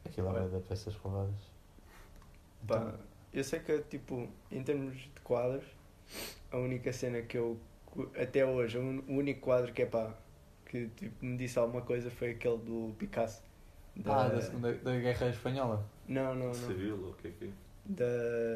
Aquilo 0.05 0.37
é 0.37 0.49
da 0.49 0.61
peças 0.61 0.95
roubadas. 0.97 1.51
Pá, 2.67 2.77
Então, 2.77 2.99
eu 3.33 3.45
sei 3.45 3.61
que, 3.61 3.79
tipo, 3.83 4.29
em 4.51 4.63
termos 4.63 4.95
de 4.97 5.21
quadros, 5.23 5.67
a 6.51 6.59
única 6.59 6.93
cena 6.93 7.23
que 7.23 7.37
eu, 7.39 7.59
até 8.21 8.45
hoje, 8.47 8.79
o 8.79 8.83
un- 8.83 9.03
o 9.09 9.13
único 9.15 9.41
quadro 9.41 9.73
que 9.73 9.83
é 9.83 9.87
pá, 9.87 10.15
que 10.67 10.89
tipo, 10.97 11.25
me 11.25 11.37
disse 11.37 11.59
alguma 11.59 11.83
coisa 11.83 12.11
foi 12.11 12.31
aquele 12.31 12.59
do 12.59 12.95
Picasso. 12.99 13.43
Ah, 14.05 14.29
da, 14.29 14.41
segunda, 14.41 14.73
da 14.75 14.97
Guerra 14.97 15.29
Espanhola. 15.29 15.85
Não, 16.09 16.35
não, 16.35 16.47
não. 16.47 16.55
Civil, 16.55 17.03
ou 17.03 17.11
o 17.11 17.15
que 17.15 17.29
é 17.29 17.31
que 17.33 17.45
é? 17.47 17.49
Da... 17.87 18.05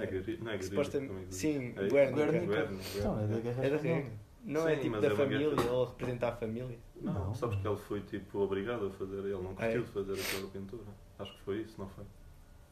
É 0.04 0.06
guerri- 0.06 0.38
não 0.40 0.52
é 0.52 0.56
guerrilha, 0.56 0.62
supostamente- 0.62 1.26
diz. 1.26 1.36
sim, 1.36 1.74
é? 1.76 1.88
Guernica. 1.88 2.12
Guernica. 2.26 2.46
Guernica, 2.46 2.82
Então, 2.98 3.20
é 3.20 3.26
da 3.26 3.40
Guerra 3.40 3.64
É 3.64 3.70
da 3.70 3.76
Espanhola. 3.76 4.04
Não 4.44 4.68
é 4.68 4.74
Sim, 4.74 4.80
tipo 4.82 4.90
mas 4.92 5.00
da 5.02 5.08
é 5.08 5.16
família, 5.16 5.48
guerra. 5.50 5.62
ele 5.72 5.84
representa 5.86 6.28
a 6.28 6.32
família. 6.32 6.78
Não, 7.00 7.12
Não. 7.14 7.34
sabes 7.34 7.58
que 7.60 7.66
ele 7.66 7.76
foi 7.78 8.00
tipo 8.02 8.38
obrigado 8.40 8.86
a 8.86 8.90
fazer, 8.90 9.16
ele 9.18 9.32
não 9.32 9.52
é? 9.52 9.54
curtiu 9.54 9.82
de 9.82 9.88
fazer 9.88 10.12
aquela 10.12 10.50
pintura. 10.50 10.82
Acho 11.18 11.32
que 11.34 11.40
foi 11.40 11.60
isso, 11.62 11.74
não 11.78 11.88
foi? 11.88 12.04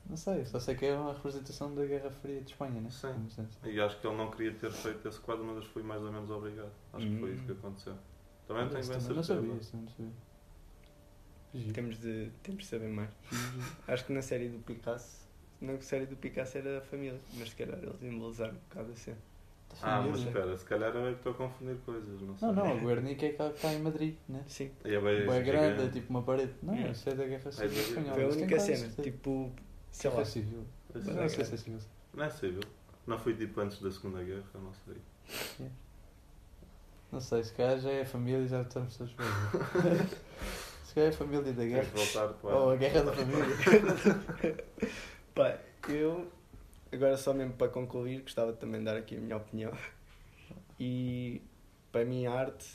Não 0.08 0.16
sei, 0.16 0.44
só 0.44 0.58
sei 0.58 0.74
que 0.74 0.84
é 0.86 0.94
uma 0.96 1.12
representação 1.14 1.74
da 1.74 1.86
Guerra 1.86 2.10
Fria 2.10 2.40
de 2.40 2.50
Espanha, 2.50 2.80
né? 2.80 2.90
Sim. 2.90 3.14
E 3.64 3.80
acho 3.80 3.98
que 4.00 4.06
ele 4.06 4.16
não 4.16 4.30
queria 4.30 4.52
ter 4.52 4.70
feito 4.70 5.08
esse 5.08 5.18
quadro, 5.20 5.44
mas 5.44 5.64
foi 5.66 5.82
mais 5.82 6.02
ou 6.02 6.12
menos 6.12 6.28
obrigado. 6.30 6.70
Acho 6.92 7.06
que 7.06 7.16
foi 7.18 7.30
Hum. 7.30 7.34
isso 7.34 7.44
que 7.44 7.52
aconteceu. 7.52 7.94
Também 8.46 8.64
não 8.64 8.70
tenho 8.70 8.82
bem 8.86 8.98
também 8.98 9.16
não 9.16 9.22
certeza. 9.22 9.40
sabia, 9.48 9.60
isso 9.60 9.76
não 9.76 9.88
sabia. 9.88 10.12
Giro. 11.54 11.72
Temos 11.72 11.98
de, 12.00 12.30
temos 12.42 12.64
de 12.64 12.68
saber 12.70 12.88
mais. 12.88 13.10
Acho 13.86 14.04
que 14.06 14.12
na 14.12 14.22
série 14.22 14.48
do 14.48 14.58
Picasso, 14.58 15.28
na 15.60 15.78
série 15.80 16.06
do 16.06 16.16
Picasso 16.16 16.58
era 16.58 16.78
a 16.78 16.80
família, 16.82 17.18
mas 17.38 17.50
se 17.50 17.56
calhar 17.56 17.78
eles 17.78 18.02
embelezaram 18.02 18.54
um 18.54 18.58
bocado 18.68 18.92
a 18.92 18.96
cena. 18.96 19.18
Ah, 19.82 20.02
mas 20.06 20.20
espera, 20.20 20.54
se 20.58 20.64
calhar 20.66 20.94
eu 20.94 21.06
é 21.06 21.10
que 21.12 21.16
estou 21.18 21.32
a 21.32 21.34
confundir 21.34 21.76
coisas, 21.86 22.20
não 22.20 22.36
sei. 22.36 22.48
Não, 22.48 22.54
não, 22.54 22.76
o 22.76 22.86
Guernica 22.86 23.24
é 23.24 23.30
que 23.32 23.42
está 23.42 23.72
em 23.72 23.78
Madrid, 23.80 24.16
né? 24.28 24.44
Sim, 24.46 24.70
E 24.84 24.94
é 24.94 25.00
bem, 25.00 25.44
grande, 25.44 25.82
é 25.84 25.88
tipo 25.88 26.10
uma 26.10 26.22
parede. 26.22 26.52
Não, 26.62 26.74
Yeah. 26.74 26.92
isso 26.92 27.08
é 27.08 27.14
da 27.14 27.24
Guerra 27.26 27.50
Civil 27.52 27.70
de- 27.70 27.80
Espanhola. 27.80 28.14
foi 28.14 28.24
a 28.24 28.28
única 28.28 28.58
cena. 28.60 28.76
certeza. 28.76 29.02
Tipo, 29.02 29.52
sei 29.92 30.10
lá. 30.10 30.24
Civil. 30.24 30.66
Mas 30.92 31.04
sei. 31.04 31.14
não 31.14 31.28
sei 31.28 31.44
se 31.44 31.54
é 31.54 31.56
civil. 31.56 31.78
Não 32.14 32.24
é 32.24 32.30
civil. 32.30 32.62
Não 33.06 33.18
foi 33.18 33.34
tipo 33.36 33.60
antes 33.60 33.80
da 33.80 33.90
Segunda 33.90 34.22
Guerra, 34.22 34.44
eu 34.54 34.60
não 34.60 34.72
sei. 34.72 34.96
Yeah. 35.58 35.76
Não 37.10 37.20
sei, 37.20 37.44
se 37.44 37.52
calhar 37.52 37.78
já 37.78 37.90
é 37.90 38.02
a 38.02 38.06
família 38.06 38.44
e 38.44 38.48
já 38.48 38.62
estamos 38.62 38.96
todos 38.96 39.12
bem. 39.12 39.26
se 40.84 40.94
calhar 40.94 41.10
é 41.10 41.14
a 41.14 41.16
família 41.16 41.52
da 41.52 41.64
guerra. 41.64 41.88
voltar 41.94 42.28
para. 42.28 42.56
Ou 42.56 42.70
a 42.70 42.76
guerra 42.76 43.02
da 43.02 43.12
família. 43.12 44.64
Pá, 45.34 45.58
eu, 45.88 46.30
agora 46.90 47.16
só 47.16 47.34
mesmo 47.34 47.52
para 47.54 47.68
concluir, 47.68 48.22
gostava 48.22 48.52
também 48.52 48.80
de 48.80 48.86
dar 48.86 48.96
aqui 48.96 49.16
a 49.16 49.20
minha 49.20 49.36
opinião. 49.36 49.72
E 50.78 51.42
para 51.90 52.04
mim, 52.04 52.26
a 52.26 52.32
arte 52.32 52.66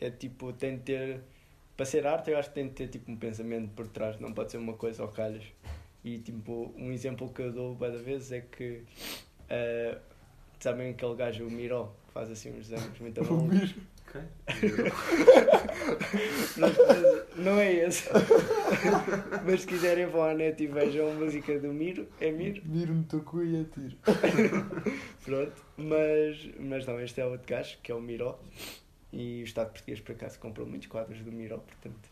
é 0.00 0.10
tipo, 0.10 0.52
tem 0.52 0.76
de 0.76 0.82
ter. 0.82 1.20
Para 1.76 1.84
ser 1.84 2.06
arte, 2.06 2.30
eu 2.30 2.38
acho 2.38 2.48
que 2.50 2.54
tem 2.54 2.68
de 2.68 2.74
ter 2.74 2.88
tipo 2.88 3.10
um 3.10 3.16
pensamento 3.16 3.68
por 3.74 3.86
trás, 3.88 4.18
não 4.20 4.32
pode 4.32 4.50
ser 4.50 4.58
uma 4.58 4.74
coisa 4.74 5.02
ao 5.02 5.08
calhas. 5.08 5.44
E 6.04 6.18
tipo, 6.18 6.74
um 6.76 6.92
exemplo 6.92 7.32
que 7.32 7.40
eu 7.42 7.52
dou 7.52 7.74
várias 7.74 8.02
vezes 8.02 8.32
é 8.32 8.40
que. 8.42 8.82
eh, 9.48 9.96
sabem 10.60 10.90
aquele 10.90 11.14
gajo, 11.14 11.46
o 11.46 11.50
Miró, 11.50 11.94
que 12.06 12.12
faz 12.12 12.30
assim 12.30 12.50
uns 12.50 12.68
desenhos 12.68 12.98
muito 12.98 13.22
bons. 13.26 13.74
Não 17.36 17.58
é 17.58 17.72
esse. 17.72 18.08
mas 19.44 19.62
se 19.62 19.66
quiserem 19.66 20.06
vão 20.06 20.22
à 20.22 20.34
net 20.34 20.62
e 20.62 20.66
vejam 20.68 21.10
a 21.10 21.14
música 21.14 21.58
do 21.58 21.72
Miro, 21.72 22.06
é 22.20 22.30
Miro. 22.30 22.62
Miro 22.64 22.94
no 22.94 23.02
teu 23.04 23.20
cu 23.22 23.42
e 23.42 23.60
atiro. 23.60 23.96
Pronto, 25.24 25.52
mas, 25.76 26.48
mas 26.60 26.86
não, 26.86 27.00
este 27.00 27.20
é 27.20 27.26
outro 27.26 27.46
gajo, 27.46 27.76
que 27.82 27.90
é 27.90 27.94
o 27.94 28.00
Miró. 28.00 28.38
E 29.12 29.42
o 29.42 29.44
Estado 29.44 29.70
português, 29.70 30.00
por 30.00 30.12
acaso, 30.12 30.38
comprou 30.38 30.66
muitos 30.66 30.86
quadros 30.88 31.18
do 31.20 31.32
Miró, 31.32 31.58
portanto, 31.58 32.08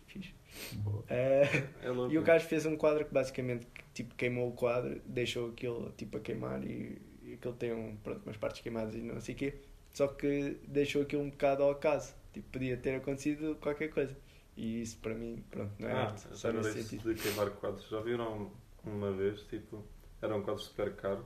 É 1.08 1.90
louco. 1.90 2.12
e 2.12 2.18
o 2.18 2.22
gajo 2.22 2.46
fez 2.46 2.64
um 2.66 2.76
quadro 2.76 3.04
que 3.04 3.12
basicamente 3.12 3.66
tipo, 3.94 4.14
queimou 4.14 4.48
o 4.48 4.52
quadro, 4.52 5.00
deixou 5.06 5.50
aquilo 5.50 5.90
tipo, 5.96 6.16
a 6.16 6.20
queimar 6.20 6.62
e, 6.64 7.00
e 7.22 7.34
aquilo 7.34 7.54
tem 7.54 7.72
um, 7.72 7.96
pronto, 7.96 8.22
umas 8.24 8.36
partes 8.36 8.60
queimadas 8.62 8.94
e 8.94 8.98
não 9.02 9.20
sei 9.20 9.34
o 9.34 9.38
quê. 9.38 9.54
Só 9.92 10.06
que 10.08 10.58
deixou 10.66 11.02
aquilo 11.02 11.22
um 11.22 11.30
bocado 11.30 11.62
ao 11.62 11.70
acaso. 11.70 12.14
Tipo, 12.32 12.48
podia 12.50 12.76
ter 12.78 12.94
acontecido 12.96 13.56
qualquer 13.60 13.88
coisa. 13.90 14.16
E 14.56 14.82
isso 14.82 14.98
para 14.98 15.14
mim, 15.14 15.42
pronto, 15.50 15.72
não 15.78 15.88
é 15.88 15.92
Ah, 15.92 16.02
arte. 16.06 16.20
Só 16.32 16.50
já 16.50 16.58
nesse 16.58 16.74
disse 16.74 16.88
sentido. 16.90 17.14
de 17.14 17.22
queimar 17.22 17.50
quadros. 17.50 17.88
Já 17.88 18.00
viram 18.00 18.50
uma 18.84 19.12
vez, 19.12 19.42
tipo, 19.42 19.84
era 20.20 20.34
um 20.34 20.42
quadro 20.42 20.62
super 20.62 20.94
caro 20.94 21.24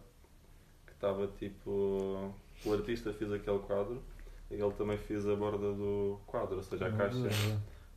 que 0.86 0.92
estava 0.92 1.26
tipo. 1.38 2.32
O 2.64 2.72
artista 2.72 3.12
fez 3.12 3.30
aquele 3.32 3.58
quadro 3.60 4.02
e 4.50 4.54
ele 4.54 4.72
também 4.72 4.96
fez 4.96 5.28
a 5.28 5.34
borda 5.36 5.72
do 5.72 6.18
quadro, 6.26 6.56
ou 6.56 6.62
seja, 6.62 6.86
a 6.86 6.92
caixa. 6.92 7.16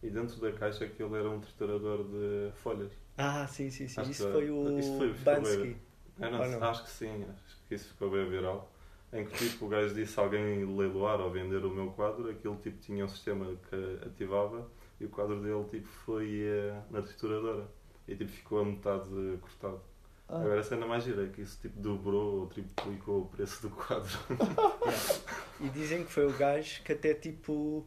E 0.01 0.10
dentro 0.10 0.39
da 0.39 0.51
caixa 0.53 0.86
aquilo 0.86 1.15
era 1.15 1.29
um 1.29 1.39
triturador 1.39 2.03
de 2.06 2.51
folhas. 2.56 2.91
Ah, 3.18 3.46
sim, 3.48 3.70
sim, 3.70 3.88
sim. 3.88 4.00
Acho 4.00 4.12
Isso 4.12 4.25
que- 4.25 4.32
foi 4.32 4.50
o 4.50 4.79
isso 4.79 4.98
foi- 4.98 5.13
ficou 5.13 5.34
Bansky. 5.36 5.77
Eu 6.20 6.32
não 6.32 6.51
não? 6.60 6.63
acho 6.70 6.84
que 6.84 6.89
sim, 6.89 7.25
acho 7.29 7.58
que 7.68 7.75
isso 7.75 7.89
ficou 7.89 8.10
bem 8.12 8.29
viral. 8.29 8.72
Em 9.12 9.25
que 9.25 9.50
tipo, 9.50 9.65
o 9.65 9.70
gajo 9.70 9.94
disse 9.96 10.20
a 10.20 10.24
alguém 10.24 10.63
leiloar 10.77 11.20
ou 11.20 11.32
vender 11.32 11.65
o 11.65 11.70
meu 11.70 11.89
quadro, 11.91 12.29
aquilo 12.29 12.56
tipo 12.58 12.77
tinha 12.79 13.03
um 13.03 13.10
sistema 13.10 13.46
que 13.70 14.06
ativava 14.06 14.70
e 15.00 15.06
o 15.06 15.10
quadro 15.10 15.41
dele 15.41 15.63
tipo 15.65 15.88
foi 15.88 16.41
eh, 16.44 16.79
na 16.91 17.01
trituradora 17.01 17.65
e 18.08 18.15
tipo 18.15 18.29
ficou 18.32 18.60
a 18.60 18.65
metade 18.65 19.10
cortado. 19.41 19.82
Ah, 20.27 20.38
Agora 20.41 20.60
a 20.60 20.63
cena 20.63 20.86
mais 20.86 21.03
gira 21.03 21.25
é 21.25 21.27
que 21.29 21.41
isso 21.41 21.60
tipo 21.60 21.79
dobrou 21.79 22.41
ou 22.41 22.48
triplicou 22.48 23.22
o 23.24 23.25
preço 23.25 23.63
do 23.68 23.70
quadro. 23.75 24.10
E 25.62 25.68
dizem 25.70 26.06
que 26.06 26.12
foi 26.12 26.25
o 26.25 26.32
gajo 26.38 26.82
que 26.84 26.94
até 26.94 27.13
tipo. 27.13 27.86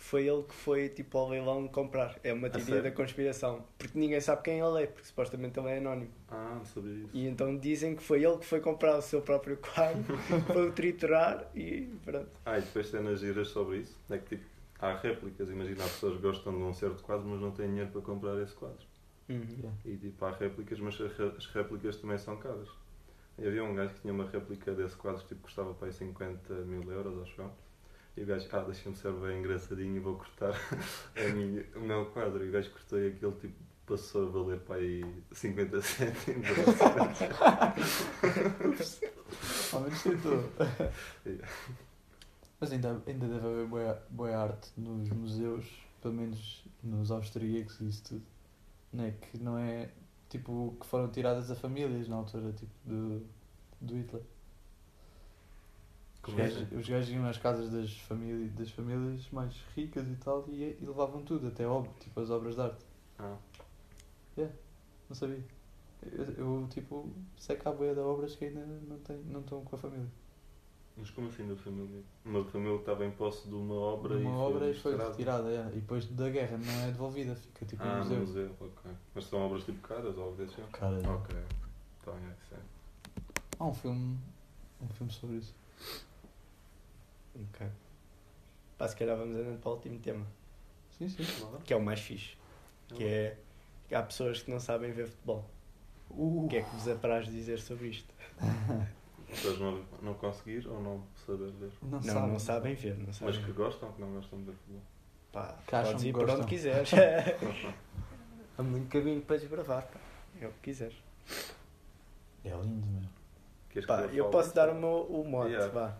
Foi 0.00 0.26
ele 0.26 0.42
que 0.42 0.54
foi 0.54 0.88
tipo 0.88 1.18
ao 1.18 1.28
leilão 1.28 1.68
comprar. 1.68 2.18
É 2.24 2.32
uma 2.32 2.48
teoria 2.48 2.80
da 2.80 2.90
conspiração. 2.90 3.62
Porque 3.76 3.96
ninguém 3.96 4.18
sabe 4.18 4.42
quem 4.42 4.58
ele 4.58 4.82
é, 4.82 4.86
porque 4.86 5.06
supostamente 5.06 5.60
ele 5.60 5.68
é 5.68 5.76
anónimo. 5.76 6.10
Ah, 6.28 6.54
não 6.56 6.64
sabia 6.64 7.04
isso. 7.04 7.10
E 7.12 7.28
então 7.28 7.56
dizem 7.58 7.94
que 7.94 8.02
foi 8.02 8.24
ele 8.24 8.38
que 8.38 8.46
foi 8.46 8.60
comprar 8.60 8.96
o 8.96 9.02
seu 9.02 9.20
próprio 9.20 9.58
quadro 9.58 10.02
para 10.48 10.62
o 10.62 10.72
triturar 10.72 11.46
e 11.54 11.92
pronto. 12.02 12.30
Ah, 12.46 12.58
e 12.58 12.62
depois 12.62 12.88
cenas 12.88 13.20
giras 13.20 13.48
sobre 13.48 13.80
isso. 13.80 13.94
É 14.08 14.16
que 14.16 14.36
tipo, 14.36 14.44
há 14.80 14.96
réplicas, 14.96 15.48
imagina, 15.50 15.84
as 15.84 15.92
pessoas 15.92 16.18
gostam 16.18 16.56
de 16.56 16.62
um 16.62 16.72
certo 16.72 17.02
quadro 17.02 17.28
mas 17.28 17.40
não 17.40 17.50
têm 17.50 17.68
dinheiro 17.68 17.90
para 17.90 18.00
comprar 18.00 18.40
esse 18.42 18.54
quadro. 18.54 18.84
yeah. 19.28 19.78
E 19.84 19.96
tipo, 19.98 20.24
há 20.24 20.30
réplicas, 20.30 20.80
mas 20.80 20.98
as 20.98 21.46
réplicas 21.46 21.96
também 21.96 22.16
são 22.16 22.38
caras. 22.38 22.68
E 23.38 23.46
havia 23.46 23.62
um 23.62 23.74
gajo 23.74 23.92
que 23.92 24.00
tinha 24.00 24.14
uma 24.14 24.24
réplica 24.24 24.72
desse 24.72 24.96
quadro 24.96 25.20
que 25.20 25.28
tipo, 25.28 25.42
custava 25.42 25.74
para 25.74 25.88
aí 25.88 25.92
50 25.92 26.54
mil 26.64 26.90
euros, 26.90 27.22
acho 27.22 27.42
eu. 27.42 27.50
E 28.20 28.22
o 28.22 28.26
gajo, 28.26 28.46
ah, 28.52 28.60
deixa-me 28.64 28.94
ser 28.94 29.14
bem 29.14 29.38
engraçadinho 29.38 29.96
e 29.96 29.98
vou 29.98 30.14
cortar 30.14 30.52
minha, 31.34 31.64
o 31.74 31.80
meu 31.80 32.04
quadro. 32.04 32.44
E 32.44 32.50
o 32.50 32.52
gajo 32.52 32.70
cortou 32.70 32.98
e 32.98 33.08
aquele 33.08 33.32
tipo 33.32 33.54
passou 33.86 34.28
a 34.28 34.30
valer 34.30 34.60
para 34.60 34.74
aí 34.74 35.02
50 35.32 35.80
cêntimos. 35.80 36.46
Ao 39.72 39.80
menos 39.80 40.02
tentou. 40.02 40.44
Mas 42.60 42.72
ainda, 42.72 43.02
ainda 43.06 43.26
deve 43.26 43.46
haver 43.46 43.66
boa, 43.66 44.06
boa 44.10 44.36
arte 44.36 44.70
nos 44.76 45.08
museus, 45.08 45.64
pelo 46.02 46.12
menos 46.12 46.62
nos 46.84 47.10
austríacos 47.10 47.80
e 47.80 47.88
isso 47.88 48.04
tudo. 48.04 48.22
Né? 48.92 49.14
Que 49.18 49.38
não 49.38 49.56
é 49.56 49.88
tipo 50.28 50.76
que 50.78 50.86
foram 50.86 51.08
tiradas 51.08 51.50
a 51.50 51.54
famílias 51.54 52.06
na 52.06 52.16
altura 52.16 52.52
tipo, 52.52 52.70
do, 52.84 53.26
do 53.80 53.94
Hitler. 53.94 54.24
Os 56.30 56.36
gajos, 56.36 56.72
os 56.72 56.88
gajos 56.88 57.10
iam 57.10 57.26
às 57.26 57.38
casas 57.38 57.70
das 57.70 57.92
famílias, 58.00 58.52
das 58.52 58.70
famílias 58.70 59.28
mais 59.30 59.54
ricas 59.76 60.06
e 60.08 60.14
tal 60.16 60.44
e, 60.48 60.76
e 60.80 60.84
levavam 60.86 61.22
tudo, 61.22 61.48
até 61.48 61.66
obra, 61.66 61.90
tipo 62.00 62.20
as 62.20 62.30
obras 62.30 62.54
de 62.54 62.60
arte. 62.62 62.84
Ah, 63.18 63.36
Não 64.36 65.14
sabia. 65.16 65.44
Eu, 66.02 66.24
eu, 66.62 66.66
tipo 66.70 67.10
sei 67.36 67.56
que 67.56 67.68
há 67.68 67.72
boia 67.72 67.92
de 67.94 68.00
obras 68.00 68.34
que 68.36 68.46
ainda 68.46 68.64
não, 68.64 68.98
tem, 69.00 69.16
não 69.26 69.40
estão 69.40 69.62
com 69.62 69.76
a 69.76 69.78
família. 69.78 70.06
mas 70.96 71.10
como 71.10 71.28
assim 71.28 71.46
da 71.46 71.56
família? 71.56 72.02
Uma 72.24 72.42
família 72.44 72.74
que 72.76 72.82
estava 72.82 73.04
em 73.04 73.10
posse 73.10 73.46
de 73.48 73.54
uma 73.54 73.74
obra 73.74 74.16
Uma 74.16 74.30
e 74.30 74.32
obra 74.34 74.70
e 74.70 74.74
foi 74.74 74.96
retirada? 74.96 75.50
é. 75.50 75.68
e 75.72 75.80
depois 75.80 76.06
da 76.06 76.30
guerra 76.30 76.56
não 76.56 76.80
é 76.84 76.86
devolvida, 76.86 77.34
fica 77.34 77.66
tipo 77.66 77.82
Ah, 77.82 77.98
no 77.98 78.04
museu. 78.04 78.20
museu, 78.20 78.56
ok. 78.60 78.90
Mas 79.14 79.24
são 79.26 79.40
obras 79.40 79.64
tipo 79.64 79.86
caras 79.86 80.16
ou 80.16 80.24
algo 80.24 80.36
desse 80.36 80.54
género? 80.54 80.72
Cara, 80.72 80.96
Ok. 80.96 81.36
Então, 82.00 82.14
é, 82.14 82.54
é. 82.54 82.58
Há 83.58 83.64
um 83.66 83.74
filme, 83.74 84.18
um 84.80 84.88
filme 84.88 85.12
sobre 85.12 85.36
isso. 85.36 85.54
Ok. 87.48 87.66
Pá, 88.78 88.88
se 88.88 88.96
calhar 88.96 89.16
vamos 89.16 89.36
andando 89.36 89.60
para 89.60 89.70
o 89.70 89.74
último 89.74 89.98
tema, 89.98 90.26
Sim, 90.98 91.08
sim. 91.08 91.24
que 91.64 91.72
é 91.72 91.76
o 91.76 91.82
mais 91.82 92.00
fixe. 92.00 92.36
Que 92.88 93.04
é 93.04 93.36
que 93.88 93.94
há 93.94 94.02
pessoas 94.02 94.42
que 94.42 94.50
não 94.50 94.58
sabem 94.60 94.90
ver 94.92 95.06
futebol. 95.08 95.44
Uh, 96.10 96.44
O 96.44 96.48
que 96.48 96.56
é 96.56 96.62
que 96.62 96.70
vos 96.74 96.88
apraz 96.88 97.26
dizer 97.26 97.60
sobre 97.60 97.88
isto? 97.88 98.12
Pessoas 99.28 99.58
não, 99.60 99.84
não 100.02 100.14
conseguir 100.14 100.66
ou 100.66 100.82
não 100.82 101.04
saber 101.24 101.50
ver. 101.52 101.70
não, 101.82 101.90
Não, 101.90 102.02
sabe. 102.02 102.26
não 102.32 102.38
sabem 102.38 102.74
ver, 102.74 102.96
não 102.98 103.06
Mas 103.06 103.16
sabem. 103.16 103.44
que 103.44 103.52
gostam 103.52 103.88
ou 103.88 103.94
que 103.94 104.00
não 104.00 104.12
gostam 104.14 104.38
de 104.40 104.44
ver 104.46 104.52
futebol? 104.56 104.82
Pá, 105.32 105.56
Que 105.66 105.74
acham 105.76 105.92
podes 105.92 106.04
ir 106.06 106.12
por 106.12 106.20
gostam. 106.22 106.36
onde 106.40 106.46
quiseres. 106.48 106.90
Há 108.58 108.62
muito 108.62 108.88
caminho 108.88 109.22
para 109.22 109.36
desbravar, 109.38 109.86
pá. 109.86 110.00
É 110.40 110.46
o 110.46 110.52
que 110.52 110.58
quiseres. 110.62 110.96
É 112.44 112.50
lindo, 112.50 112.86
meu. 112.86 113.08
Que 113.68 113.82
Pá, 113.86 114.00
eu 114.06 114.28
posso 114.30 114.52
dar 114.54 114.68
o 114.70 114.74
meu 114.74 115.02
o 115.04 115.24
mote, 115.28 115.50
Yeah. 115.52 115.72
vá. 115.72 115.96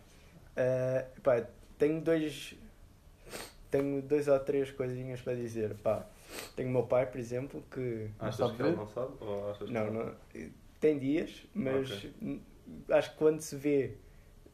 Eh, 0.57 1.07
pá, 1.23 1.45
tenho 1.79 2.01
dois. 2.01 2.55
Tenho 3.71 4.03
dois 4.03 4.27
ou 4.27 4.39
três 4.41 4.71
coisinhas 4.73 5.21
para 5.21 5.35
dizer. 5.35 5.75
Pá, 5.77 6.05
tenho 6.57 6.69
o 6.69 6.73
meu 6.73 6.83
pai, 6.85 7.07
por 7.07 7.19
exemplo, 7.19 7.63
que. 7.71 8.11
Não 8.21 8.29
Achas 8.29 8.37
sabe 8.37 8.57
que 8.57 8.63
ele 8.63 8.77
não 8.77 8.89
sabe? 8.89 9.13
Ou 9.21 9.51
achas 9.51 9.67
que 9.69 9.73
Não, 9.73 9.91
não. 9.93 10.15
Tem 10.81 10.99
dias, 10.99 11.47
mas 11.55 11.91
Ok. 11.91 12.13
n- 12.23 12.43
acho 12.91 13.11
que 13.13 13.17
quando 13.17 13.41
se 13.41 13.55
vê 13.57 13.93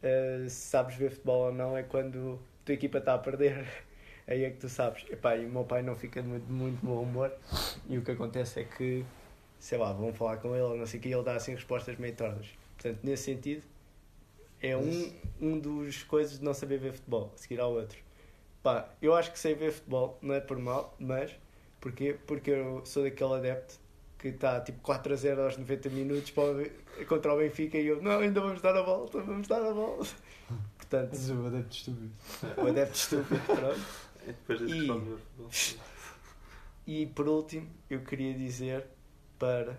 eh, 0.02 0.44
se 0.48 0.68
sabes 0.68 0.96
ver 0.96 1.10
futebol 1.10 1.46
ou 1.46 1.52
não 1.52 1.76
é 1.76 1.82
quando 1.82 2.40
a 2.62 2.66
tua 2.66 2.74
equipa 2.74 2.98
está 2.98 3.14
a 3.14 3.18
perder. 3.18 3.66
Aí 4.26 4.44
é 4.44 4.50
que 4.50 4.56
tu 4.58 4.68
sabes. 4.68 5.04
Epá, 5.08 5.36
e 5.36 5.46
o 5.46 5.48
meu 5.48 5.64
pai 5.64 5.82
não 5.82 5.94
fica 5.94 6.20
de 6.20 6.28
muito, 6.28 6.52
muito 6.52 6.84
bom 6.84 7.00
humor. 7.02 7.32
E 7.88 7.96
o 7.96 8.02
que 8.02 8.10
acontece 8.10 8.60
é 8.60 8.64
que, 8.64 9.04
sei 9.58 9.78
lá, 9.78 9.92
vão 9.92 10.12
falar 10.12 10.38
com 10.38 10.52
ele 10.52 10.62
ou 10.64 10.76
não 10.76 10.84
sei 10.84 10.98
o 10.98 11.02
que, 11.02 11.08
e 11.08 11.12
ele 11.14 11.22
dá 11.22 11.36
assim 11.36 11.52
respostas 11.54 11.96
meio 11.96 12.14
tortas. 12.16 12.48
Portanto, 12.74 12.98
nesse 13.04 13.22
sentido, 13.22 13.62
é 14.62 14.76
um, 14.76 15.12
um 15.40 15.58
dos 15.58 16.02
coisas 16.04 16.38
de 16.38 16.44
não 16.44 16.54
saber 16.54 16.78
ver 16.78 16.92
futebol, 16.92 17.32
a 17.34 17.38
seguir 17.38 17.60
ao 17.60 17.72
outro. 17.72 17.98
Pá, 18.62 18.88
eu 19.00 19.14
acho 19.14 19.30
que 19.32 19.38
sei 19.38 19.54
ver 19.54 19.72
futebol, 19.72 20.18
não 20.22 20.34
é 20.34 20.40
por 20.40 20.58
mal, 20.58 20.94
mas 20.98 21.30
porquê? 21.80 22.16
Porque 22.26 22.50
eu 22.50 22.84
sou 22.84 23.02
daquele 23.04 23.34
adepto 23.34 23.74
que 24.18 24.28
está 24.28 24.60
tipo 24.60 24.80
4 24.80 25.12
a 25.12 25.16
0 25.16 25.42
aos 25.42 25.56
90 25.56 25.88
minutos 25.90 26.30
para 26.30 26.44
o- 26.44 27.06
contra 27.06 27.32
o 27.34 27.38
Benfica 27.38 27.76
e 27.78 27.86
eu, 27.86 28.02
não, 28.02 28.18
ainda 28.18 28.40
vamos 28.40 28.60
dar 28.62 28.74
a 28.76 28.82
volta, 28.82 29.20
vamos 29.20 29.46
dar 29.46 29.62
a 29.62 29.72
volta. 29.72 30.08
Portanto, 30.78 31.10
Mas 31.12 31.30
o 31.30 31.46
adepto 31.46 31.76
estúpido. 31.76 32.10
o 32.56 32.66
adepto 32.66 32.96
estúpido, 32.96 33.40
pronto. 33.44 33.80
E 34.22 34.26
depois 34.26 34.60
E- 34.62 34.68
futebol. 34.86 35.02
E 36.86 37.06
por 37.06 37.28
último, 37.28 37.68
eu 37.90 38.00
queria 38.02 38.32
dizer 38.34 38.86
para 39.38 39.76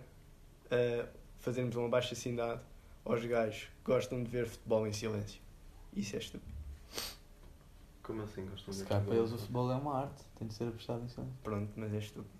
eh, 0.69 1.05
fazermos 1.39 1.75
uma 1.75 1.87
baixa 1.89 2.13
assinado 2.13 2.61
aos 3.11 3.25
gajos 3.25 3.63
que 3.63 3.91
gostam 3.91 4.23
de 4.23 4.29
ver 4.29 4.47
futebol 4.47 4.85
em 4.87 4.93
silêncio. 4.93 5.41
Isso 5.93 6.15
é 6.15 6.19
estúpido. 6.19 6.53
Como 8.03 8.21
assim 8.21 8.45
gostam 8.45 8.69
de 8.71 8.75
Se 8.77 8.83
ver 8.83 8.89
calhar 8.89 9.05
para 9.05 9.15
eles 9.15 9.31
o 9.33 9.37
futebol? 9.37 9.71
é 9.71 9.75
uma 9.75 10.01
arte, 10.01 10.23
tem 10.37 10.47
de 10.47 10.53
ser 10.53 10.67
apostado 10.67 11.03
em 11.03 11.07
silêncio. 11.09 11.35
Pronto, 11.43 11.71
mas 11.75 11.93
é 11.93 11.97
estúpido. 11.97 12.37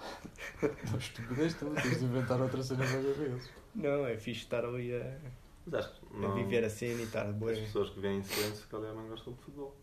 Não, 0.90 0.98
estupidez 0.98 1.54
tu, 1.54 1.70
tens 1.74 1.98
de 1.98 2.04
inventar 2.04 2.40
outra 2.40 2.62
cena 2.62 2.84
para 2.86 2.98
ver 3.00 3.20
eles. 3.30 3.50
Não, 3.74 4.06
é 4.06 4.16
fixe 4.16 4.40
estar 4.42 4.64
ali 4.64 4.94
a, 4.94 5.18
Mas 5.66 5.74
acho 5.84 6.00
que 6.00 6.16
a 6.16 6.18
não. 6.18 6.34
viver 6.34 6.64
a 6.64 6.70
cena 6.70 7.00
e 7.00 7.04
estar 7.04 7.26
As 7.26 7.34
boa. 7.34 7.52
pessoas 7.52 7.90
que 7.90 8.00
vêm 8.00 8.18
em 8.18 8.22
silêncio, 8.22 8.56
se 8.62 8.66
calhar 8.66 8.94
não 8.94 9.06
gostam 9.08 9.32
de 9.34 9.40
futebol. 9.40 9.76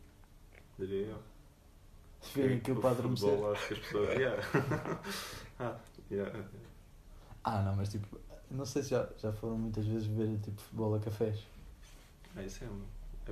diria 0.79 1.05
eu. 1.07 1.19
Se 2.21 2.41
virem 2.41 2.57
aquilo 2.57 2.79
O 2.79 2.81
para 2.81 2.91
adormecer. 2.91 3.29
futebol, 3.29 3.51
acho 3.53 3.67
que 3.67 3.73
as 3.73 3.79
pessoas. 3.79 4.09
Yeah. 4.17 4.43
ah, 5.59 5.79
yeah. 6.11 6.43
Ah, 7.43 7.61
não, 7.61 7.75
mas 7.75 7.89
tipo, 7.89 8.19
não 8.51 8.65
sei 8.65 8.83
se 8.83 8.89
já, 8.91 9.07
já 9.17 9.31
foram 9.31 9.57
muitas 9.57 9.85
vezes 9.85 10.07
ver 10.07 10.37
tipo 10.39 10.59
futebol 10.61 10.95
a 10.95 10.99
cafés. 10.99 11.39
É 12.35 12.43
isso 12.45 12.63
é, 12.63 12.67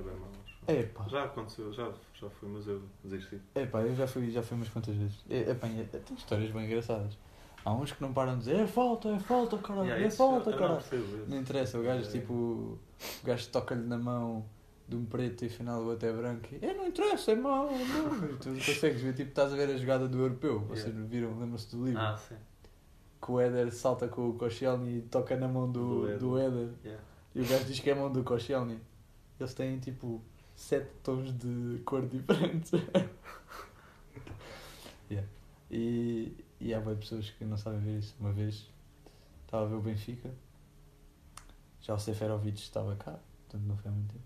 é 0.00 0.02
bem 0.02 0.14
mau. 0.16 0.28
É 0.68 0.82
pá, 0.82 1.06
Já 1.08 1.24
aconteceu, 1.24 1.72
já, 1.72 1.92
já 2.20 2.28
fui, 2.28 2.48
mas 2.48 2.66
eu 2.66 2.82
desisti. 3.04 3.40
é 3.54 3.66
pá, 3.66 3.82
eu 3.82 3.94
já 3.94 4.06
fui, 4.06 4.30
já 4.30 4.42
fui 4.42 4.56
umas 4.56 4.68
quantas 4.68 4.94
vezes. 4.96 5.18
É, 5.30 5.50
é, 5.50 5.54
pá, 5.54 5.68
é, 5.68 5.84
tem 5.84 6.16
histórias 6.16 6.50
bem 6.50 6.64
engraçadas. 6.66 7.16
Há 7.64 7.72
uns 7.72 7.92
que 7.92 8.00
não 8.02 8.12
param 8.12 8.34
de 8.34 8.40
dizer 8.40 8.56
é 8.56 8.66
falta, 8.66 9.08
é 9.08 9.18
falta, 9.18 9.58
caralho, 9.58 9.86
Yeah, 9.88 10.06
é 10.06 10.10
falta, 10.10 10.50
eu 10.50 10.52
não 10.52 10.58
caralho. 10.60 10.80
isso. 10.80 11.24
Não 11.28 11.36
interessa, 11.38 11.78
o 11.78 11.82
gajo 11.82 12.08
É. 12.08 12.12
tipo. 12.12 12.32
O 12.32 12.78
gajo 13.24 13.48
toca-lhe 13.50 13.82
na 13.82 13.98
mão 13.98 14.44
de 14.88 14.94
um 14.94 15.04
preto 15.04 15.42
e 15.44 15.48
afinal 15.48 15.82
o 15.82 15.86
outro 15.88 16.08
é 16.08 16.12
branco. 16.12 16.46
e, 16.52 16.64
É, 16.64 16.74
não 16.74 16.86
interessa, 16.86 17.32
é 17.32 17.34
mau, 17.34 17.68
não. 17.70 18.36
Tu 18.38 18.50
consegues 18.50 19.00
ver, 19.02 19.14
tipo, 19.14 19.30
estás 19.30 19.52
a 19.52 19.56
ver 19.56 19.68
a 19.70 19.76
jogada 19.76 20.06
do 20.08 20.18
europeu. 20.18 20.60
Vocês 20.60 20.86
Yeah. 20.86 21.08
viram, 21.08 21.38
lembram-se 21.40 21.74
do 21.76 21.84
livro? 21.84 22.00
Ah, 22.00 22.16
sim. 22.16 22.36
Que 23.26 23.32
o 23.32 23.40
Éder 23.40 23.72
salta 23.72 24.06
com 24.06 24.30
o 24.30 24.34
Koscielny 24.34 24.98
e 24.98 25.02
toca 25.02 25.36
na 25.36 25.48
mão 25.48 25.70
do, 25.70 26.06
Do 26.06 26.18
do 26.18 26.38
Éder. 26.38 26.68
Yeah. 26.84 27.04
E 27.34 27.40
o 27.40 27.44
gajo 27.44 27.64
diz 27.64 27.80
que 27.80 27.90
é 27.90 27.92
a 27.92 27.96
mão 27.96 28.10
do 28.12 28.22
Koscielny. 28.22 28.78
Eles 29.40 29.52
têm 29.52 29.80
tipo 29.80 30.22
sete 30.54 30.88
tons 31.02 31.32
de 31.36 31.80
cor 31.84 32.06
diferentes. 32.06 32.70
Yeah. 35.10 35.28
E, 35.70 36.36
e 36.60 36.74
há 36.74 36.80
bem 36.80 36.96
pessoas 36.96 37.30
que 37.30 37.44
não 37.44 37.56
sabem 37.56 37.80
ver 37.80 37.98
isso. 37.98 38.14
Uma 38.18 38.32
vez 38.32 38.68
estava 39.44 39.64
a 39.64 39.68
ver 39.68 39.74
o 39.76 39.80
Benfica, 39.80 40.30
já 41.80 41.94
o 41.94 41.98
Seferovic 41.98 42.58
estava 42.58 42.94
cá, 42.96 43.12
portanto 43.48 43.66
não 43.68 43.76
foi 43.76 43.90
há 43.90 43.94
muito 43.94 44.12
tempo. 44.12 44.24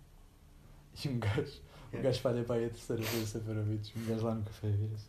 E 1.04 1.08
um 1.08 1.18
gajo, 1.18 1.42
o 1.42 1.96
Yeah. 1.96 2.02
gajo 2.02 2.20
falha 2.20 2.44
para 2.44 2.56
aí 2.56 2.66
a 2.66 2.70
terceira 2.70 3.02
vez 3.02 3.22
o 3.22 3.26
Seferovic, 3.26 3.98
um 3.98 4.06
gajo 4.06 4.24
lá 4.24 4.34
no 4.34 4.42
café 4.44 4.68
vira-se. 4.70 5.06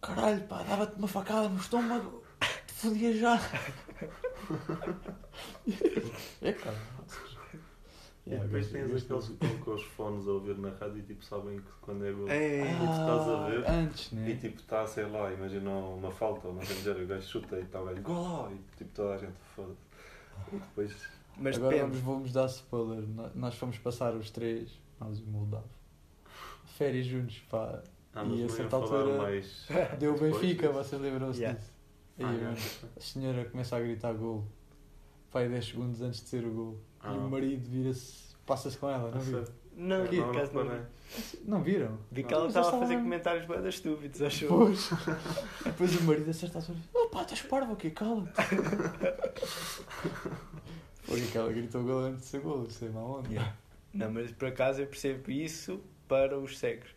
Caralho, 0.00 0.42
pá, 0.46 0.62
dava-te 0.62 0.98
uma 0.98 1.08
facada 1.08 1.48
no 1.48 1.58
estômago, 1.58 2.22
fodia 2.74 3.16
já. 3.16 3.38
é 6.42 6.52
cara. 6.52 6.76
E 8.26 8.30
depois 8.36 8.70
tens 8.70 8.84
aqueles 8.84 9.02
que 9.02 9.14
estão 9.34 9.58
com 9.58 9.74
os 9.74 9.82
fones 9.82 10.26
a 10.26 10.30
ouvir 10.32 10.56
na 10.56 10.70
rádio 10.70 10.98
e 10.98 11.02
tipo 11.02 11.22
sabem 11.22 11.58
que 11.58 11.70
quando 11.82 12.06
é 12.06 12.12
gol. 12.12 12.26
Ei, 12.30 12.62
E 12.62 12.64
tu 12.64 12.84
estás 12.84 13.28
a 13.28 13.46
ver? 13.48 13.68
Antes, 13.70 14.12
né? 14.12 14.30
E 14.30 14.36
tipo 14.36 14.58
está, 14.60 14.86
sei 14.86 15.04
lá, 15.04 15.30
imagina 15.30 15.70
uma 15.70 16.10
falta 16.10 16.48
sei 16.64 16.74
dizer, 16.76 16.96
o 16.96 17.06
gajo 17.06 17.26
chuta 17.28 17.56
e 17.58 17.62
está 17.62 17.82
o 17.82 17.84
gajo 17.84 18.00
gol 18.02 18.50
e 18.50 18.58
tipo 18.78 18.90
toda 18.94 19.14
a 19.14 19.18
gente 19.18 19.34
foda-se. 19.54 19.76
E 20.52 20.56
depois. 20.58 20.96
Mas 21.36 21.56
Agora 21.56 21.78
vamos, 21.78 21.98
vamos 21.98 22.32
dar 22.32 22.46
spoiler. 22.46 23.04
Nós 23.34 23.54
fomos 23.56 23.76
passar 23.78 24.14
os 24.14 24.30
três, 24.30 24.70
nós 24.98 25.18
e 25.18 25.22
o 25.22 25.26
Moldavo, 25.26 25.68
férias 26.78 27.04
juntos, 27.06 27.40
pá. 27.50 27.82
Ah, 28.14 28.24
E 28.24 28.28
mas 28.28 28.52
a 28.52 28.56
certa 28.56 28.76
altura- 28.76 29.18
mais. 29.18 29.66
Deu 29.98 30.16
Benfica, 30.18 30.68
disso. 30.68 30.72
vocês 30.72 31.02
lembram-se 31.02 31.40
Yeah. 31.40 31.58
disso? 31.58 31.72
E 32.18 32.22
Ah, 32.22 32.26
mano, 32.28 32.56
já. 32.56 32.88
a 32.96 33.00
senhora 33.00 33.44
começa 33.46 33.76
a 33.76 33.80
gritar 33.80 34.12
gol. 34.14 34.44
Pai, 35.30 35.48
10 35.48 35.64
segundos 35.66 36.00
antes 36.00 36.20
de 36.22 36.28
ser 36.28 36.44
o 36.46 36.50
gol. 36.52 36.80
Ah. 37.00 37.12
E 37.12 37.16
o 37.18 37.28
marido 37.28 37.68
vira-se, 37.68 38.34
passa-se 38.46 38.78
com 38.78 38.88
ela, 38.88 39.10
não 39.10 39.18
Ah, 39.18 39.20
viram? 39.20 39.44
sério? 39.44 39.64
Não, 39.76 40.04
Aqui, 40.04 40.16
por 40.20 40.30
acaso 40.36 40.52
não. 40.54 40.62
reparei. 40.62 40.84
Não 41.44 41.62
viram? 41.64 41.98
Vi 42.12 42.22
que 42.22 42.30
Não, 42.32 42.38
ela 42.38 42.48
estava 42.48 42.68
a 42.68 42.78
fazer 42.78 42.94
comentários 42.96 43.44
bem 43.46 43.68
estúpidos, 43.68 44.22
acho 44.22 44.44
eu. 44.44 44.48
Pois. 44.48 44.90
E 44.90 44.94
depois 45.66 45.96
o 46.00 46.02
marido 46.04 46.30
a 46.30 46.32
certa 46.32 46.58
altura 46.58 46.78
Oh 46.94 47.08
pá, 47.08 47.22
estás 47.22 47.42
parvo 47.42 47.72
aqui, 47.72 47.90
cala-te. 47.90 48.30
Foi 51.02 51.20
que 51.20 51.36
ela 51.36 51.52
gritou 51.52 51.82
gol 51.82 51.98
antes 51.98 52.20
de 52.22 52.26
ser 52.28 52.40
gol, 52.40 52.66
é 52.80 52.88
má 52.90 53.00
onda. 53.02 53.28
Yeah. 53.28 53.56
Não, 53.92 54.10
mas 54.12 54.30
por 54.32 54.48
acaso 54.48 54.80
eu 54.80 54.86
percebo 54.86 55.30
isso 55.30 55.80
para 56.08 56.38
os 56.38 56.58
cegos. 56.58 56.88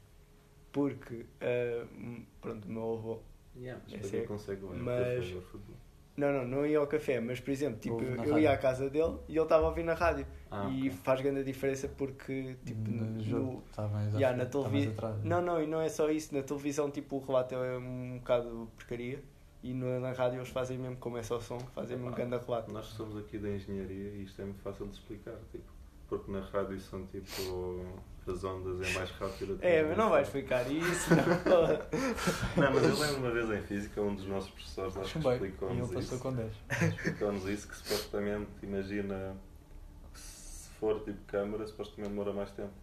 Porque, 0.71 1.25
ah, 1.41 1.85
hum, 1.93 2.23
pronto, 2.39 2.65
o 2.67 2.71
meu 2.71 2.93
avô. 2.93 3.19
Yeah, 3.59 3.81
mas 3.85 3.93
É 3.93 3.97
para 3.97 4.09
quem 4.09 4.25
consegue 4.27 4.61
ver 4.65 4.75
Mas- 4.75 5.03
café, 5.05 5.19
ver 5.33 5.41
futebol. 5.41 5.75
Não, 6.15 6.33
não, 6.33 6.47
não 6.47 6.65
ia 6.65 6.79
ao 6.79 6.87
café, 6.87 7.19
mas 7.19 7.39
por 7.39 7.51
exemplo, 7.51 7.79
tipo, 7.79 8.01
eu 8.01 8.17
rádio. 8.17 8.39
ia 8.39 8.51
à 8.51 8.57
casa 8.57 8.89
dele 8.89 9.17
e 9.27 9.33
ele 9.33 9.41
estava 9.43 9.65
a 9.65 9.69
ouvir 9.69 9.83
na 9.83 9.93
rádio. 9.93 10.25
Ah, 10.49 10.67
e 10.71 10.87
ok. 10.87 10.91
faz 11.03 11.21
grande 11.21 11.43
diferença 11.43 11.87
porque, 11.87 12.55
tipo, 12.65 12.89
no, 12.89 13.05
no, 13.05 13.23
jogo 13.23 13.63
está 13.69 13.87
mais, 13.87 14.15
à 14.15 14.17
Yeah, 14.17 14.35
na 14.35 14.49
frente, 14.49 14.57
está 14.57 14.69
mais 14.69 14.71
televi- 14.83 14.97
atrás. 14.97 15.23
Não, 15.23 15.41
não, 15.43 15.61
e 15.61 15.67
não 15.67 15.79
é 15.79 15.89
só 15.89 16.09
isso. 16.09 16.33
Na 16.35 16.41
televisão, 16.41 16.89
tipo, 16.89 17.17
o 17.17 17.19
relato 17.19 17.53
é 17.53 17.77
um 17.77 18.17
bocado 18.17 18.67
porcaria. 18.75 19.21
E 19.61 19.73
no- 19.75 19.99
na 19.99 20.11
rádio 20.11 20.37
eles 20.39 20.49
fazem 20.49 20.77
mesmo, 20.79 20.97
como 20.97 21.17
é 21.19 21.23
só 21.23 21.39
som, 21.39 21.59
fazem 21.75 21.95
mesmo 21.97 22.11
um 22.11 22.15
grande 22.15 22.35
relato. 22.37 22.71
Nós 22.71 22.85
somos 22.87 23.15
aqui 23.17 23.37
da 23.37 23.49
engenharia 23.49 24.09
e 24.15 24.23
isto 24.23 24.41
é 24.41 24.45
muito 24.45 24.61
fácil 24.63 24.87
de 24.87 24.93
explicar, 24.93 25.35
tipo, 25.51 25.65
porque 26.07 26.31
na 26.31 26.39
rádio 26.39 26.79
são 26.79 27.05
tipo 27.07 27.85
as 28.29 28.43
ondas 28.43 28.87
é 28.89 28.93
mais 28.93 29.09
rápido. 29.11 29.57
É, 29.61 29.83
mas 29.83 29.97
não 29.97 30.09
vais 30.09 30.27
explicar 30.27 30.69
isso, 30.71 31.09
não. 31.15 31.17
Não, 32.63 32.73
mas 32.73 32.83
eu 32.83 32.97
lembro 32.99 33.17
uma 33.17 33.31
vez 33.31 33.49
em 33.49 33.61
física, 33.65 34.01
um 34.01 34.15
dos 34.15 34.25
nossos 34.27 34.49
professores 34.51 34.97
acho 34.97 35.19
que 35.19 35.27
explicou-nos 35.27 35.91
isso. 35.91 36.19
com 36.19 36.33
10. 36.33 36.51
Explicou-nos 36.95 37.45
isso 37.47 37.67
que 37.67 37.75
supostamente, 37.75 38.49
imagina, 38.63 39.35
que 40.13 40.19
se 40.19 40.69
for 40.79 40.99
tipo 41.03 41.19
câmara, 41.27 41.65
supostamente 41.67 42.09
demora 42.09 42.33
mais 42.33 42.51
tempo 42.51 42.73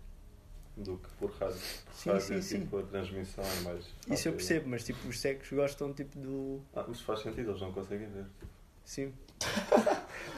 do 0.76 0.96
que 0.98 1.08
por 1.18 1.30
rádio. 1.32 1.56
Por 1.86 1.94
Sim, 1.94 2.10
rádio, 2.10 2.26
sim, 2.26 2.42
sim. 2.42 2.60
tipo, 2.60 2.78
a 2.78 2.82
transmissão 2.82 3.44
é 3.44 3.60
mais. 3.60 3.84
Isso 4.08 4.28
eu 4.28 4.32
percebo, 4.32 4.68
mas 4.68 4.84
tipo, 4.84 5.06
os 5.08 5.20
secos 5.20 5.50
gostam 5.52 5.92
tipo 5.92 6.18
do. 6.18 6.60
Ah, 6.74 6.84
mas 6.88 7.00
faz 7.00 7.20
sentido, 7.20 7.50
eles 7.50 7.60
não 7.60 7.72
conseguem 7.72 8.08
ver. 8.08 8.26
Sim. 8.84 9.12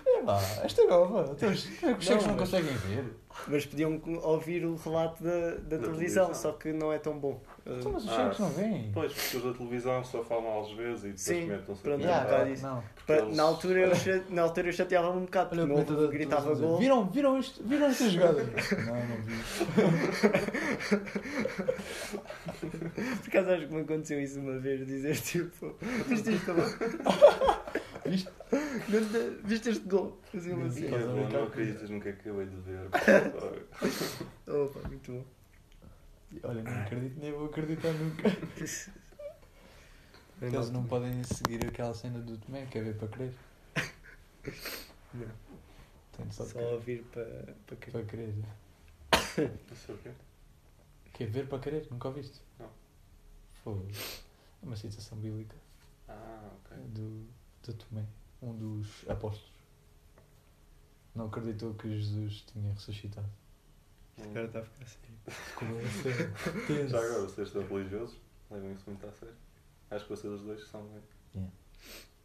É 0.06 0.22
lá, 0.22 0.40
esta 0.64 0.82
é 0.82 0.86
nova. 0.86 1.28
Então, 1.32 1.50
os 1.50 1.62
cegos 1.62 2.08
não 2.26 2.34
mas- 2.36 2.50
conseguem 2.50 2.74
ver. 2.76 3.04
Mas 3.48 3.66
podiam 3.66 4.00
ouvir 4.22 4.64
o 4.64 4.76
relato 4.76 5.22
da, 5.22 5.30
da, 5.30 5.76
televisão, 5.78 6.24
televisão. 6.26 6.34
só 6.34 6.52
que 6.52 6.72
não 6.72 6.90
é 6.90 6.98
tão 6.98 7.18
bom. 7.18 7.38
Então, 7.66 7.92
mas 7.92 8.04
os 8.04 8.10
Ah, 8.10 8.16
cegos 8.16 8.38
não 8.38 8.48
vêm. 8.48 8.90
Pois, 8.94 9.12
porque 9.12 9.36
os 9.36 9.44
da 9.44 9.52
televisão 9.52 10.02
só 10.04 10.24
falam 10.24 10.62
às 10.62 10.70
vezes 10.72 11.00
e 11.04 11.06
depois 11.08 11.20
Sim, 11.20 11.42
comentam-se 11.42 11.82
pronto, 11.82 12.06
a 12.08 12.38
é 12.46 12.52
isso. 12.52 12.62
não. 12.66 12.82
Eles- 13.08 13.36
Na 13.36 13.42
altura, 13.42 13.80
eu, 13.80 13.94
cha- 13.94 14.22
na 14.30 14.42
altura 14.42 14.68
eu 14.68 14.72
chateava-me 14.72 15.18
um 15.18 15.24
bocado, 15.26 15.50
Olha, 15.52 15.60
porque 15.60 15.64
o 15.64 15.66
não 15.76 15.84
comentador 15.84 16.08
gritava 16.10 16.52
dizer, 16.54 16.66
gol. 16.66 16.78
Viram, 16.78 17.04
viram, 17.10 17.38
isto, 17.38 17.62
viram 17.62 17.86
esta 17.86 18.08
jogada? 18.08 18.42
não, 18.86 19.06
não 19.06 19.22
vi. 19.22 19.34
Por 23.20 23.28
acaso 23.28 23.50
acho 23.50 23.66
que 23.66 23.74
me 23.74 23.80
aconteceu 23.82 24.20
isso 24.20 24.40
uma 24.40 24.58
vez, 24.58 24.86
dizer 24.86 25.16
tipo, 25.20 25.74
viste 26.08 26.32
isto 26.32 26.50
agora? 26.50 26.70
Viste? 28.08 28.28
Não 28.88 29.08
te- 29.08 29.42
Viste 29.44 29.68
este 29.70 29.88
gol? 29.88 30.20
Fazia-me 30.32 30.62
Não 30.62 30.68
assim. 30.70 30.84
é 30.86 30.88
brincar 30.88 31.06
não 31.06 31.14
comigo? 31.14 31.42
acreditas 31.46 31.90
no 31.90 32.00
que 32.00 32.08
acabei 32.10 32.46
de 32.46 32.56
ver. 32.56 32.88
Opa, 34.48 34.88
muito 34.88 35.12
bom. 35.12 35.24
Olha, 36.42 36.62
não 36.62 36.82
acredito, 36.82 37.18
nem 37.20 37.32
vou 37.32 37.46
acreditar 37.46 37.92
nunca. 37.92 38.28
Eles 40.42 40.70
não 40.70 40.84
podem 40.84 41.22
seguir 41.24 41.66
aquela 41.66 41.94
cena 41.94 42.18
do 42.18 42.36
Tomé, 42.36 42.66
que 42.66 42.78
é 42.78 42.82
ver 42.82 42.96
para 42.96 43.08
querer. 43.08 43.32
Não. 45.14 46.30
Só 46.30 46.44
Só 46.44 46.58
ouvir 46.74 47.02
para, 47.04 47.54
para 47.66 47.76
que... 47.76 47.90
Para 47.90 48.04
querer. 48.04 48.34
Não 49.38 49.76
sei 49.76 49.94
o 49.94 49.98
quê. 49.98 50.10
Que 51.14 51.24
é 51.24 51.26
ver 51.26 51.46
para 51.48 51.58
querer? 51.58 51.86
Nunca 51.90 52.08
ouviste? 52.08 52.40
Não. 52.58 52.68
Foi. 53.64 53.86
É 54.62 54.66
uma 54.66 54.76
citação 54.76 55.16
bíblica 55.18 55.56
Ah, 56.08 56.50
ok. 56.64 56.76
do, 56.88 57.26
do 57.72 57.74
Tomé, 57.74 58.04
um 58.42 58.54
dos 58.56 59.04
apóstolos. 59.08 59.52
Não 61.14 61.26
acreditou 61.26 61.74
que 61.74 61.88
Jesus 61.88 62.42
tinha 62.52 62.72
ressuscitado. 62.72 63.28
Este 64.18 64.28
cara 64.32 64.46
está 64.46 64.58
a 64.60 64.62
ficar 64.62 64.86
sério. 64.86 65.90
Sério. 66.02 66.66
Tenso. 66.66 66.88
Já 66.90 66.98
agora, 66.98 67.20
vocês 67.22 67.48
estão 67.48 67.66
religiosos? 67.66 68.16
Levam 68.50 68.72
isso 68.72 68.84
muito 68.86 69.06
a 69.06 69.12
sério. 69.12 69.34
Acho 69.90 70.04
que 70.04 70.10
vocês 70.10 70.32
os 70.32 70.42
dois 70.42 70.66
são 70.68 70.82
bem. 71.34 71.48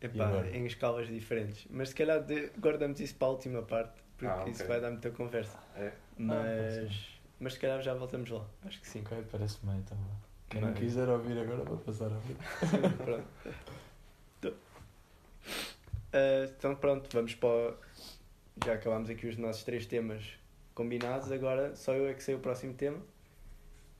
E 0.02 0.06
Epá, 0.06 0.46
em 0.48 0.66
escalas 0.66 1.08
diferentes. 1.08 1.68
Mas 1.70 1.90
se 1.90 1.96
calhar 1.96 2.24
de- 2.24 2.50
guardamos 2.60 3.00
isso 3.00 3.16
para 3.16 3.28
a 3.28 3.32
última 3.32 3.62
parte, 3.62 4.02
porque 4.18 4.26
Ah, 4.26 4.42
ok. 4.42 4.52
isso 4.52 4.66
vai 4.68 4.82
dar 4.82 4.90
muita 4.92 5.12
conversa. 5.12 5.58
É? 5.76 5.94
Mas, 6.18 7.20
mas 7.40 7.54
se 7.54 7.60
calhar 7.60 7.82
já 7.82 7.94
voltamos 7.94 8.30
lá. 8.30 8.46
Acho 8.64 8.80
que 8.82 8.88
sim. 8.88 9.02
Ok, 9.02 9.24
parece 9.32 9.58
bem, 9.66 9.78
então. 9.78 9.98
Quem 10.50 10.62
não 10.62 10.74
quiser 10.74 11.08
ouvir 11.08 11.38
agora, 11.38 11.64
vou 11.64 11.78
passar 11.78 12.12
a 12.12 12.16
ouvir. 12.16 12.36
pronto. 12.98 13.28
Então, 16.12 16.20
ah, 16.20 16.54
então 16.58 16.76
pronto, 16.76 17.10
vamos 17.12 17.36
para. 17.36 17.74
Já 18.66 18.74
acabámos 18.74 19.10
aqui 19.10 19.28
os 19.28 19.38
nossos 19.38 19.64
três 19.64 19.86
temas 19.86 20.38
combinados, 20.76 21.32
agora 21.32 21.76
só 21.76 21.94
eu 21.94 22.08
é 22.08 22.14
que 22.14 22.22
sei 22.22 22.36
o 22.36 22.40
próximo 22.40 22.74
tema. 22.74 23.00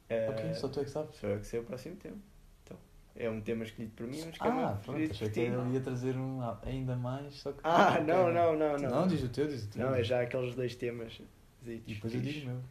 Ah, 0.10 0.32
ok, 0.32 0.54
só 0.54 0.68
tu 0.68 0.82
é 0.82 0.84
que 0.84 0.90
sabes. 0.90 1.16
Sou 1.16 1.30
eu 1.30 1.40
que 1.40 1.48
sei 1.48 1.60
o 1.62 1.64
próximo 1.64 1.96
tema. 1.96 2.18
Então, 2.64 2.78
é 3.16 3.30
um 3.30 3.40
tema 3.40 3.64
escolhido 3.64 3.94
por 3.96 4.06
mim, 4.08 4.22
um 4.24 4.30
esquema 4.30 4.72
Ah, 4.72 4.74
pronto, 4.74 5.00
escolhido 5.00 5.14
achei 5.14 5.30
que 5.30 5.40
ele 5.40 5.74
ia 5.74 5.82
trazer 5.82 6.16
um 6.18 6.42
ainda 6.64 6.96
mais, 6.98 7.34
só 7.36 7.54
que... 7.54 7.60
Ah, 7.64 8.00
não, 8.02 8.32
não, 8.32 8.58
não, 8.58 8.78
não. 8.78 8.90
Não, 8.90 9.08
diz 9.08 9.24
o 9.24 9.30
teu, 9.30 9.48
diz 9.48 9.64
o 9.66 9.70
teu. 9.70 9.86
Não, 9.86 9.96
é 9.96 10.04
já 10.04 10.22
aqueles 10.22 10.54
dois 10.54 10.76
temas. 10.76 11.22
E 11.66 11.78
depois 11.78 12.14
eu 12.14 12.20
digo 12.20 12.48
meu. 12.48 12.62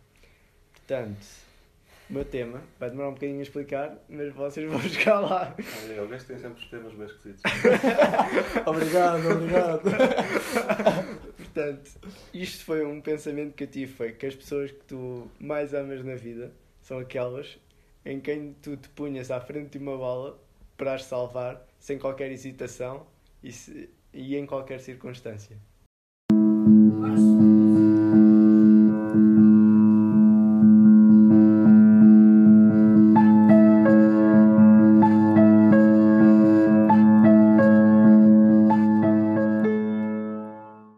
Portanto, 0.72 1.26
o 2.10 2.12
meu 2.14 2.24
tema 2.24 2.60
vai 2.78 2.90
demorar 2.90 3.10
um 3.10 3.14
bocadinho 3.14 3.38
a 3.38 3.42
explicar, 3.42 3.96
mas 4.08 4.32
vocês 4.34 4.68
vão 4.68 4.80
chegar 4.82 5.20
lá. 5.20 5.54
Olha, 5.84 6.02
o 6.02 6.08
gajo 6.08 6.24
tem 6.26 6.38
sempre 6.38 6.62
os 6.62 6.68
temas 6.68 6.92
bem 6.92 7.06
esquisitos. 7.06 7.42
obrigado, 8.66 9.30
obrigado. 9.30 9.82
Portanto, 11.36 11.90
isto 12.34 12.64
foi 12.64 12.84
um 12.84 13.00
pensamento 13.00 13.54
que 13.54 13.64
eu 13.64 13.68
tive, 13.68 13.92
foi 13.92 14.12
que 14.12 14.26
as 14.26 14.34
pessoas 14.34 14.70
que 14.72 14.84
tu 14.86 15.30
mais 15.38 15.72
amas 15.72 16.04
na 16.04 16.14
vida 16.16 16.52
são 16.82 16.98
aquelas 16.98 17.58
em 18.04 18.18
quem 18.20 18.54
tu 18.62 18.76
te 18.76 18.88
punhas 18.90 19.30
à 19.30 19.40
frente 19.40 19.78
de 19.78 19.78
uma 19.78 19.96
bola 19.96 20.38
para 20.76 20.94
as 20.94 21.04
salvar 21.04 21.64
sem 21.78 21.98
qualquer 21.98 22.30
hesitação 22.32 23.06
e, 23.42 23.52
se- 23.52 23.90
e 24.12 24.36
em 24.36 24.46
qualquer 24.46 24.80
circunstância? 24.80 25.56